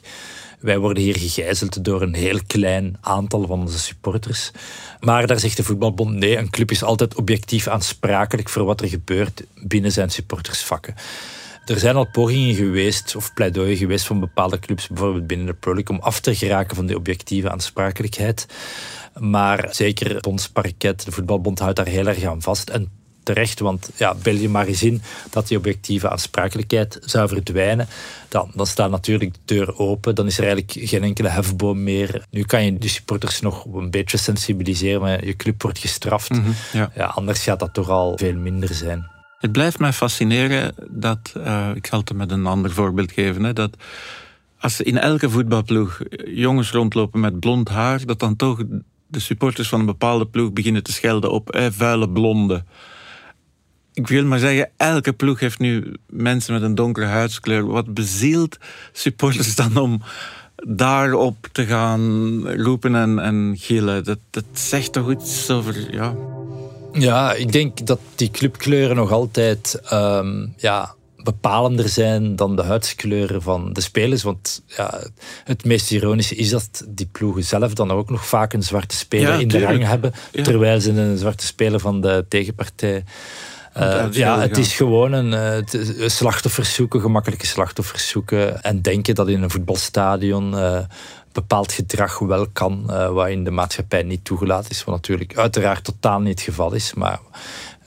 wij 0.60 0.78
worden 0.78 1.04
hier 1.04 1.18
gegijzeld 1.18 1.84
door 1.84 2.02
een 2.02 2.14
heel 2.14 2.40
klein 2.48 2.98
aantal 3.02 3.46
van 3.46 3.60
onze 3.60 3.80
supporters. 3.80 4.52
Maar 5.00 5.28
daar 5.28 5.40
zegt 5.40 5.58
de 5.58 5.64
voetbalbond 5.64 6.16
nee, 6.16 6.38
een 6.38 6.50
club 6.50 6.72
is 6.72 6.84
altijd 6.84 7.16
objectief 7.16 7.68
aansprakelijk 7.68 8.50
voor 8.50 8.64
wat 8.64 8.82
er 8.82 8.88
gebeurt 8.88 9.44
binnen 9.56 9.92
zijn 9.92 10.10
supportersvakken. 10.10 10.96
Er 11.66 11.80
zijn 11.80 11.96
al 11.96 12.10
pogingen 12.12 12.56
geweest, 12.56 13.16
of 13.16 13.34
pleidooien 13.34 13.78
geweest 13.78 14.06
van 14.06 14.20
bepaalde 14.20 14.60
clubs, 14.60 14.88
bijvoorbeeld 14.88 15.28
binnen 15.28 15.48
de 15.48 15.54
Pro 15.54 15.74
League, 15.74 15.98
om 15.98 16.04
af 16.04 16.20
te 16.20 16.36
geraken 16.36 16.76
van 16.76 16.86
die 16.86 16.96
objectieve 16.96 17.52
aansprakelijkheid. 17.52 18.46
Maar 19.18 19.68
zeker 19.72 20.14
het 20.14 20.22
bondsparket, 20.22 21.06
de 21.06 21.12
voetbalbond 21.12 21.60
houdt 21.60 21.76
daar 21.76 21.88
heel 21.88 22.08
erg 22.08 22.24
aan 22.24 22.42
vast. 22.42 22.70
En 22.70 22.90
terecht, 23.28 23.60
want 23.60 23.90
ja, 23.96 24.16
beeld 24.24 24.42
je 24.42 24.50
maar 24.50 24.68
eens 24.68 24.84
in 24.84 25.02
dat 25.30 25.48
die 25.48 25.58
objectieve 25.58 26.10
aansprakelijkheid 26.10 26.98
zou 27.02 27.28
verdwijnen. 27.28 27.88
Dan, 28.28 28.52
dan 28.54 28.68
staat 28.68 28.90
natuurlijk 28.90 29.34
de 29.34 29.56
deur 29.56 29.78
open, 29.78 30.16
dan 30.16 30.26
is 30.26 30.38
er 30.38 30.46
eigenlijk 30.46 30.90
geen 30.90 31.04
enkele 31.04 31.30
hefboom 31.30 31.84
meer. 31.84 32.26
Nu 32.30 32.44
kan 32.44 32.66
je 32.66 32.78
de 32.78 32.88
supporters 32.88 33.42
nog 33.42 33.66
een 33.66 33.92
beetje 33.92 34.18
sensibiliseren, 34.18 35.02
maar 35.02 35.26
je 35.26 35.36
club 35.36 35.62
wordt 35.62 35.80
gestraft. 35.80 36.30
Mhm, 36.30 36.52
ja. 36.74 36.92
Ja, 36.96 37.06
anders 37.06 37.44
gaat 37.44 37.60
dat 37.60 37.74
toch 37.74 37.90
al 37.90 38.18
veel 38.18 38.36
minder 38.36 38.74
zijn. 38.74 39.10
Het 39.38 39.52
blijft 39.52 39.80
mij 39.80 39.94
fascineren 39.94 40.76
dat, 40.90 41.34
eh, 41.44 41.70
ik 41.74 41.88
zal 41.88 42.00
het 42.00 42.14
met 42.14 42.32
een 42.32 42.46
ander 42.46 42.72
voorbeeld 42.72 43.12
geven, 43.12 43.44
hè, 43.44 43.54
dat 43.54 43.78
als 44.60 44.82
in 44.82 44.98
elke 44.98 45.30
voetbalploeg 45.30 46.02
jongens 46.26 46.72
rondlopen 46.72 47.20
met 47.20 47.40
blond 47.40 47.70
haar, 47.70 48.06
dat 48.06 48.20
dan 48.20 48.36
toch 48.36 48.64
de 49.08 49.20
supporters 49.20 49.70
van 49.70 49.80
een 49.80 49.86
bepaalde 49.86 50.26
ploeg 50.26 50.54
beginnen 50.54 50.84
te 50.84 50.92
schelden 50.92 51.32
op 51.32 51.50
eh, 51.50 51.66
vuile 51.72 52.10
blonde. 52.10 52.64
Ik 53.98 54.08
wil 54.08 54.26
maar 54.26 54.40
zeggen, 54.40 54.70
elke 54.78 55.14
ploeg 55.14 55.40
heeft 55.40 55.60
nu 55.60 55.94
mensen 56.10 56.54
met 56.54 56.62
een 56.62 56.76
donkere 56.76 57.06
huidskleur. 57.06 57.66
Wat 57.68 57.94
bezielt 57.94 58.58
supporters 58.92 59.56
dan 59.56 59.78
om 59.78 60.02
daarop 60.56 61.48
te 61.52 61.66
gaan 61.66 62.42
roepen 62.62 62.96
en, 62.96 63.20
en 63.20 63.56
gillen? 63.60 64.04
Dat, 64.04 64.20
dat 64.30 64.44
zegt 64.54 64.92
toch 64.94 65.12
iets 65.12 65.50
over, 65.50 65.94
ja, 65.94 66.16
Ja, 66.94 67.34
ik 67.34 67.52
denk 67.52 67.86
dat 67.88 68.00
die 68.16 68.32
clubkleuren 68.32 68.96
nog 68.96 69.12
altijd 69.12 69.80
ehm, 69.90 70.48
ja, 70.58 70.96
bepalender 71.24 71.90
zijn 71.90 72.36
dan 72.36 72.56
de 72.56 72.64
huidskleuren 72.64 73.42
van 73.42 73.74
de 73.74 73.82
spelers. 73.82 74.24
Want 74.24 74.64
ja, 74.66 75.00
het 75.44 75.66
meest 75.66 75.92
ironische 75.92 76.36
is 76.36 76.50
dat 76.50 76.86
die 76.90 77.10
ploegen 77.12 77.44
zelf 77.44 77.74
dan 77.74 77.92
ook 77.92 78.10
nog 78.10 78.28
vaak 78.28 78.54
een 78.54 78.64
zwarte 78.64 78.96
speler 78.96 79.34
Ja, 79.34 79.40
in 79.40 79.48
de 79.48 79.60
rang 79.60 79.84
hebben, 79.84 80.14
Ja. 80.32 80.44
terwijl 80.44 80.82
ze 80.82 80.92
een 80.92 81.18
zwarte 81.18 81.46
speler 81.46 81.80
van 81.80 82.02
de 82.02 82.26
tegenpartij. 82.30 83.04
Eh, 83.80 84.06
ja, 84.12 84.40
het 84.40 84.52
gaan. 84.52 84.60
is 84.60 84.76
gewoon 84.76 85.12
een 85.12 85.34
eh, 85.34 85.50
het 85.50 85.74
is 85.74 86.16
slachtoffers 86.18 86.74
zoeken, 86.74 87.02
gemakkelijke 87.02 87.46
slachtoffers 87.46 88.08
zoeken. 88.08 88.62
En 88.64 88.82
denken 88.82 89.16
dat 89.16 89.28
in 89.28 89.42
een 89.44 89.50
voetbalstadion 89.50 90.58
eh, 90.58 90.80
bepaald 91.32 91.72
gedrag 91.72 92.20
wel 92.20 92.48
kan, 92.54 92.86
eh, 92.90 93.10
wat 93.10 93.28
in 93.30 93.44
de 93.44 93.52
maatschappij 93.52 94.04
niet 94.04 94.26
toegelaten 94.26 94.70
is. 94.70 94.84
Wat 94.84 94.96
natuurlijk 94.96 95.38
uiteraard 95.38 95.84
totaal 95.84 96.20
niet 96.20 96.30
het 96.30 96.42
geval 96.42 96.74
is. 96.74 96.94
Maar 96.94 97.20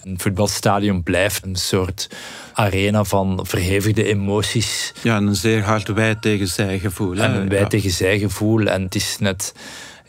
een 0.03 0.21
voetbalstadion 0.21 1.03
blijft 1.03 1.45
een 1.45 1.57
soort 1.57 2.09
arena 2.53 3.05
van 3.05 3.41
verhevigde 3.43 4.05
emoties. 4.05 4.93
ja 5.03 5.17
een 5.17 5.35
zeer 5.37 5.63
hard 5.63 5.89
wij 5.89 6.15
tegen 6.15 6.47
zij 6.49 6.79
gevoel. 6.79 7.17
En 7.17 7.35
een 7.35 7.49
wij 7.49 7.61
Ja. 7.61 7.67
tegen 7.67 7.91
zij 7.91 8.19
gevoel. 8.19 8.67
En 8.67 8.83
het 8.83 8.95
is 8.95 9.17
net 9.19 9.55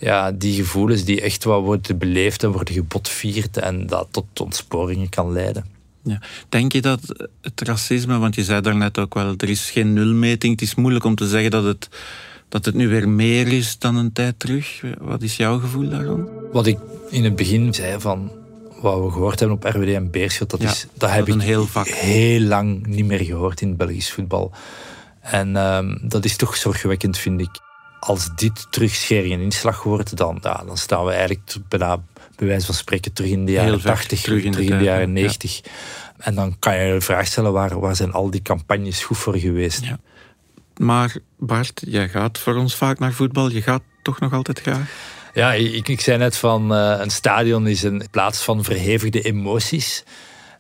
ja, 0.02 0.32
die 0.32 0.54
gevoelens 0.56 1.04
die 1.04 1.22
echt 1.22 1.44
wat 1.44 1.64
worden 1.64 1.98
beleefd 1.98 2.44
en 2.44 2.52
worden 2.52 2.74
gebotvierd. 2.74 3.58
En 3.58 3.88
dat 3.88 4.08
tot 4.12 4.40
ontsporingen 4.40 5.10
kan 5.10 5.32
leiden. 5.32 5.66
Ja. 6.04 6.20
Denk 6.50 6.72
je 6.72 6.82
dat 6.82 7.00
het 7.42 7.62
racisme, 7.62 8.18
want 8.18 8.36
je 8.36 8.44
zei 8.44 8.62
daarnet 8.62 8.98
ook 9.00 9.14
wel, 9.14 9.34
er 9.38 9.50
is 9.50 9.70
geen 9.70 9.94
nulmeting. 9.94 10.52
Het 10.54 10.62
is 10.62 10.76
moeilijk 10.76 11.06
om 11.06 11.16
te 11.16 11.28
zeggen 11.28 11.52
dat 11.52 11.64
het, 11.64 11.90
dat 12.50 12.66
het 12.66 12.76
nu 12.76 12.88
weer 12.88 13.10
meer 13.10 13.48
is 13.48 13.78
dan 13.80 13.96
een 13.96 14.12
tijd 14.14 14.40
terug. 14.40 14.82
Wat 15.00 15.22
is 15.22 15.38
jouw 15.38 15.60
gevoel 15.60 15.90
daarom? 15.90 16.28
Wat 16.52 16.66
ik 16.66 16.78
in 17.10 17.24
het 17.24 17.36
begin 17.36 17.74
zei 17.74 18.00
van 18.00 18.32
wat 18.82 19.04
we 19.04 19.12
gehoord 19.12 19.40
hebben 19.40 19.58
op 19.58 19.64
RWD 19.64 19.94
en 19.94 20.12
Beerschot, 20.12 20.50
dat, 20.50 20.62
Ja, 20.62 20.70
is, 20.70 20.88
dat 20.94 21.10
heb 21.10 21.20
dat 21.20 21.28
ik 21.28 21.34
een 21.34 21.40
heel 21.40 21.66
vak. 21.66 21.88
heel 21.88 22.42
lang 22.42 22.86
niet 22.88 23.06
meer 23.06 23.20
gehoord 23.24 23.62
in 23.62 23.68
het 23.68 23.78
Belgisch 23.78 24.12
voetbal. 24.12 24.52
En 25.20 25.56
ehm, 25.56 25.98
dat 26.02 26.26
is 26.26 26.36
toch 26.36 26.56
zorgwekkend, 26.56 27.18
vind 27.18 27.42
ik. 27.42 27.60
Als 28.02 28.30
dit 28.36 28.68
terug 28.72 28.96
schering 28.96 29.34
en 29.34 29.40
inslag 29.40 29.84
wordt, 29.84 30.18
dan, 30.18 30.38
ja, 30.42 30.64
dan 30.66 30.78
staan 30.78 31.06
we 31.06 31.12
eigenlijk 31.12 31.56
bijna, 31.68 32.04
bij 32.36 32.48
wijze 32.48 32.66
van 32.66 32.76
spreken, 32.76 33.14
terug 33.14 33.32
in 33.32 33.46
de 33.46 33.52
jaren 33.52 33.82
ver 33.82 33.92
80, 33.92 34.22
terug 34.22 34.44
in 34.44 34.52
de 34.52 34.66
jaren 34.66 35.08
ja. 35.08 35.14
90. 35.14 35.62
En 36.18 36.36
dan 36.36 36.60
kan 36.60 36.78
je 36.78 36.94
de 36.94 37.02
vraag 37.02 37.28
stellen, 37.28 37.52
waar, 37.54 37.80
waar 37.80 37.96
zijn 37.96 38.12
al 38.12 38.30
die 38.30 38.42
campagnes 38.42 39.04
goed 39.04 39.18
voor 39.18 39.38
geweest? 39.38 39.86
Ja. 39.86 40.00
Maar 40.78 41.16
Bart, 41.38 41.82
jij 41.86 42.10
gaat 42.10 42.38
voor 42.38 42.56
ons 42.56 42.76
vaak 42.76 43.00
naar 43.00 43.14
voetbal. 43.14 43.50
Je 43.52 43.62
gaat 43.62 43.82
toch 44.02 44.20
nog 44.20 44.34
altijd 44.34 44.60
graag? 44.62 44.90
Ja, 45.34 45.54
ik, 45.54 45.88
ik 45.88 46.02
zei 46.02 46.18
net 46.18 46.38
van 46.38 46.74
eh, 46.74 46.96
een 47.00 47.10
stadion 47.10 47.68
is 47.68 47.84
een 47.84 48.08
plaats 48.12 48.44
van 48.44 48.64
verhevigde 48.64 49.22
emoties. 49.22 50.04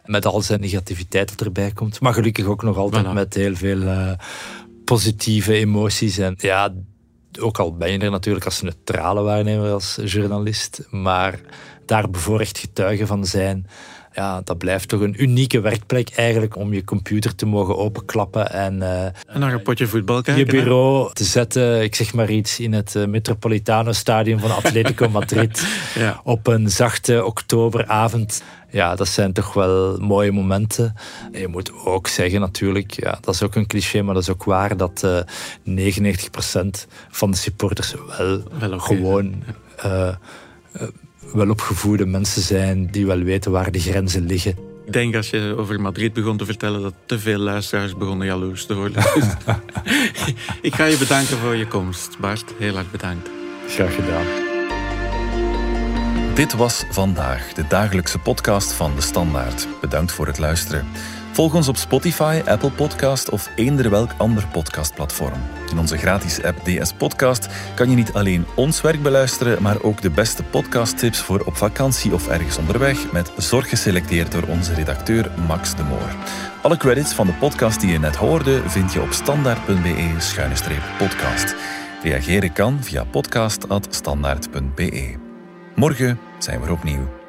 Met 0.05 0.25
al 0.25 0.41
zijn 0.41 0.59
negativiteit 0.59 1.29
dat 1.29 1.41
erbij 1.47 1.71
komt. 1.71 1.99
Maar 1.99 2.13
gelukkig 2.13 2.45
ook 2.45 2.63
nog 2.63 2.77
altijd 2.77 3.05
Voilà. 3.05 3.13
met 3.13 3.33
heel 3.33 3.55
veel 3.55 3.81
eh, 3.81 4.11
positieve 4.85 5.53
emoties. 5.53 6.17
En 6.17 6.35
ja, 6.37 6.73
ook 7.39 7.59
al 7.59 7.77
ben 7.77 7.91
je 7.91 7.97
er 7.97 8.11
natuurlijk 8.11 8.45
als 8.45 8.61
neutrale 8.61 9.21
waarnemer, 9.21 9.71
als 9.71 9.99
journalist. 10.03 10.87
Maar 10.89 11.39
daar 11.85 12.09
bevoorrecht 12.09 12.57
getuige 12.57 13.07
van 13.07 13.25
zijn. 13.25 13.67
Ja, 14.13 14.41
dat 14.43 14.57
blijft 14.57 14.87
toch 14.87 15.01
een 15.01 15.23
unieke 15.23 15.59
werkplek 15.59 16.09
eigenlijk 16.09 16.55
om 16.55 16.73
je 16.73 16.83
computer 16.83 17.35
te 17.35 17.45
mogen 17.45 17.77
openklappen 17.77 18.51
en, 18.51 18.75
uh, 18.75 19.03
en 19.05 19.13
naar 19.39 19.53
een 19.53 19.61
potje 19.61 19.87
voetbal 19.87 20.21
kijken. 20.21 20.45
Je 20.45 20.51
bureau 20.51 21.13
te 21.13 21.23
zetten, 21.23 21.83
ik 21.83 21.95
zeg 21.95 22.13
maar 22.13 22.29
iets, 22.29 22.59
in 22.59 22.73
het 22.73 22.95
uh, 22.95 23.05
Metropolitano 23.05 23.91
Stadion 23.91 24.39
van 24.39 24.55
Atletico 24.55 25.09
Madrid 25.19 25.67
ja. 25.95 26.21
op 26.23 26.47
een 26.47 26.69
zachte 26.69 27.25
oktoberavond. 27.25 28.43
Ja, 28.69 28.95
dat 28.95 29.07
zijn 29.07 29.33
toch 29.33 29.53
wel 29.53 29.97
mooie 29.97 30.31
momenten. 30.31 30.95
En 31.31 31.39
je 31.39 31.47
moet 31.47 31.71
ook 31.85 32.07
zeggen 32.07 32.39
natuurlijk, 32.39 32.91
ja, 32.91 33.17
dat 33.21 33.33
is 33.33 33.43
ook 33.43 33.55
een 33.55 33.67
cliché, 33.67 34.01
maar 34.01 34.13
dat 34.13 34.23
is 34.23 34.29
ook 34.29 34.43
waar, 34.43 34.77
dat 34.77 35.03
uh, 35.05 35.19
99% 35.89 36.87
van 37.09 37.31
de 37.31 37.37
supporters 37.37 37.95
wel, 38.17 38.43
wel 38.59 38.79
gewoon 38.79 39.43
welopgevoede 41.33 42.05
mensen 42.05 42.41
zijn 42.41 42.87
die 42.91 43.05
wel 43.05 43.19
weten 43.19 43.51
waar 43.51 43.71
de 43.71 43.79
grenzen 43.79 44.25
liggen. 44.25 44.55
Ik 44.85 44.93
denk 44.93 45.15
als 45.15 45.29
je 45.29 45.55
over 45.57 45.81
Madrid 45.81 46.13
begon 46.13 46.37
te 46.37 46.45
vertellen 46.45 46.81
dat 46.81 46.93
te 47.05 47.19
veel 47.19 47.39
luisteraars 47.39 47.97
begonnen 47.97 48.27
jaloers 48.27 48.65
te 48.65 48.75
worden. 48.75 49.03
ik 50.61 50.75
ga 50.75 50.85
je 50.85 50.97
bedanken 50.97 51.37
voor 51.37 51.55
je 51.55 51.67
komst, 51.67 52.19
Bart. 52.19 52.53
Heel 52.57 52.77
erg 52.77 52.91
bedankt. 52.91 53.29
Graag 53.67 53.95
gedaan. 53.95 54.25
Dit 56.35 56.53
was 56.53 56.83
vandaag 56.91 57.53
de 57.53 57.67
dagelijkse 57.67 58.19
podcast 58.19 58.71
van 58.71 58.95
de 58.95 59.01
Standaard. 59.01 59.67
Bedankt 59.81 60.11
voor 60.11 60.27
het 60.27 60.37
luisteren. 60.37 60.85
Volg 61.31 61.53
ons 61.53 61.67
op 61.67 61.77
Spotify, 61.77 62.41
Apple 62.45 62.71
Podcast 62.71 63.29
of 63.29 63.49
eender 63.55 63.89
welk 63.89 64.11
ander 64.17 64.47
podcastplatform. 64.47 65.39
In 65.69 65.79
onze 65.79 65.97
gratis 65.97 66.43
app 66.43 66.63
DS 66.63 66.93
Podcast 66.93 67.47
kan 67.75 67.89
je 67.89 67.95
niet 67.95 68.13
alleen 68.13 68.45
ons 68.55 68.81
werk 68.81 69.01
beluisteren, 69.01 69.61
maar 69.61 69.81
ook 69.81 70.01
de 70.01 70.09
beste 70.09 70.43
podcasttips 70.43 71.19
voor 71.19 71.43
op 71.45 71.55
vakantie 71.55 72.13
of 72.13 72.27
ergens 72.27 72.57
onderweg, 72.57 73.11
met 73.11 73.31
zorg 73.37 73.69
geselecteerd 73.69 74.31
door 74.31 74.43
onze 74.47 74.73
redacteur 74.73 75.31
Max 75.47 75.75
de 75.75 75.83
Moor. 75.83 76.15
Alle 76.61 76.77
credits 76.77 77.13
van 77.13 77.27
de 77.27 77.33
podcast 77.33 77.79
die 77.79 77.91
je 77.91 77.99
net 77.99 78.15
hoorde 78.15 78.69
vind 78.69 78.93
je 78.93 79.01
op 79.01 79.11
standaard.be-podcast. 79.11 81.55
Reageren 82.03 82.53
kan 82.53 82.83
via 82.83 83.03
podcast.standaard.be. 83.03 85.15
Morgen 85.75 86.19
zijn 86.39 86.61
we 86.61 86.71
opnieuw. 86.71 87.20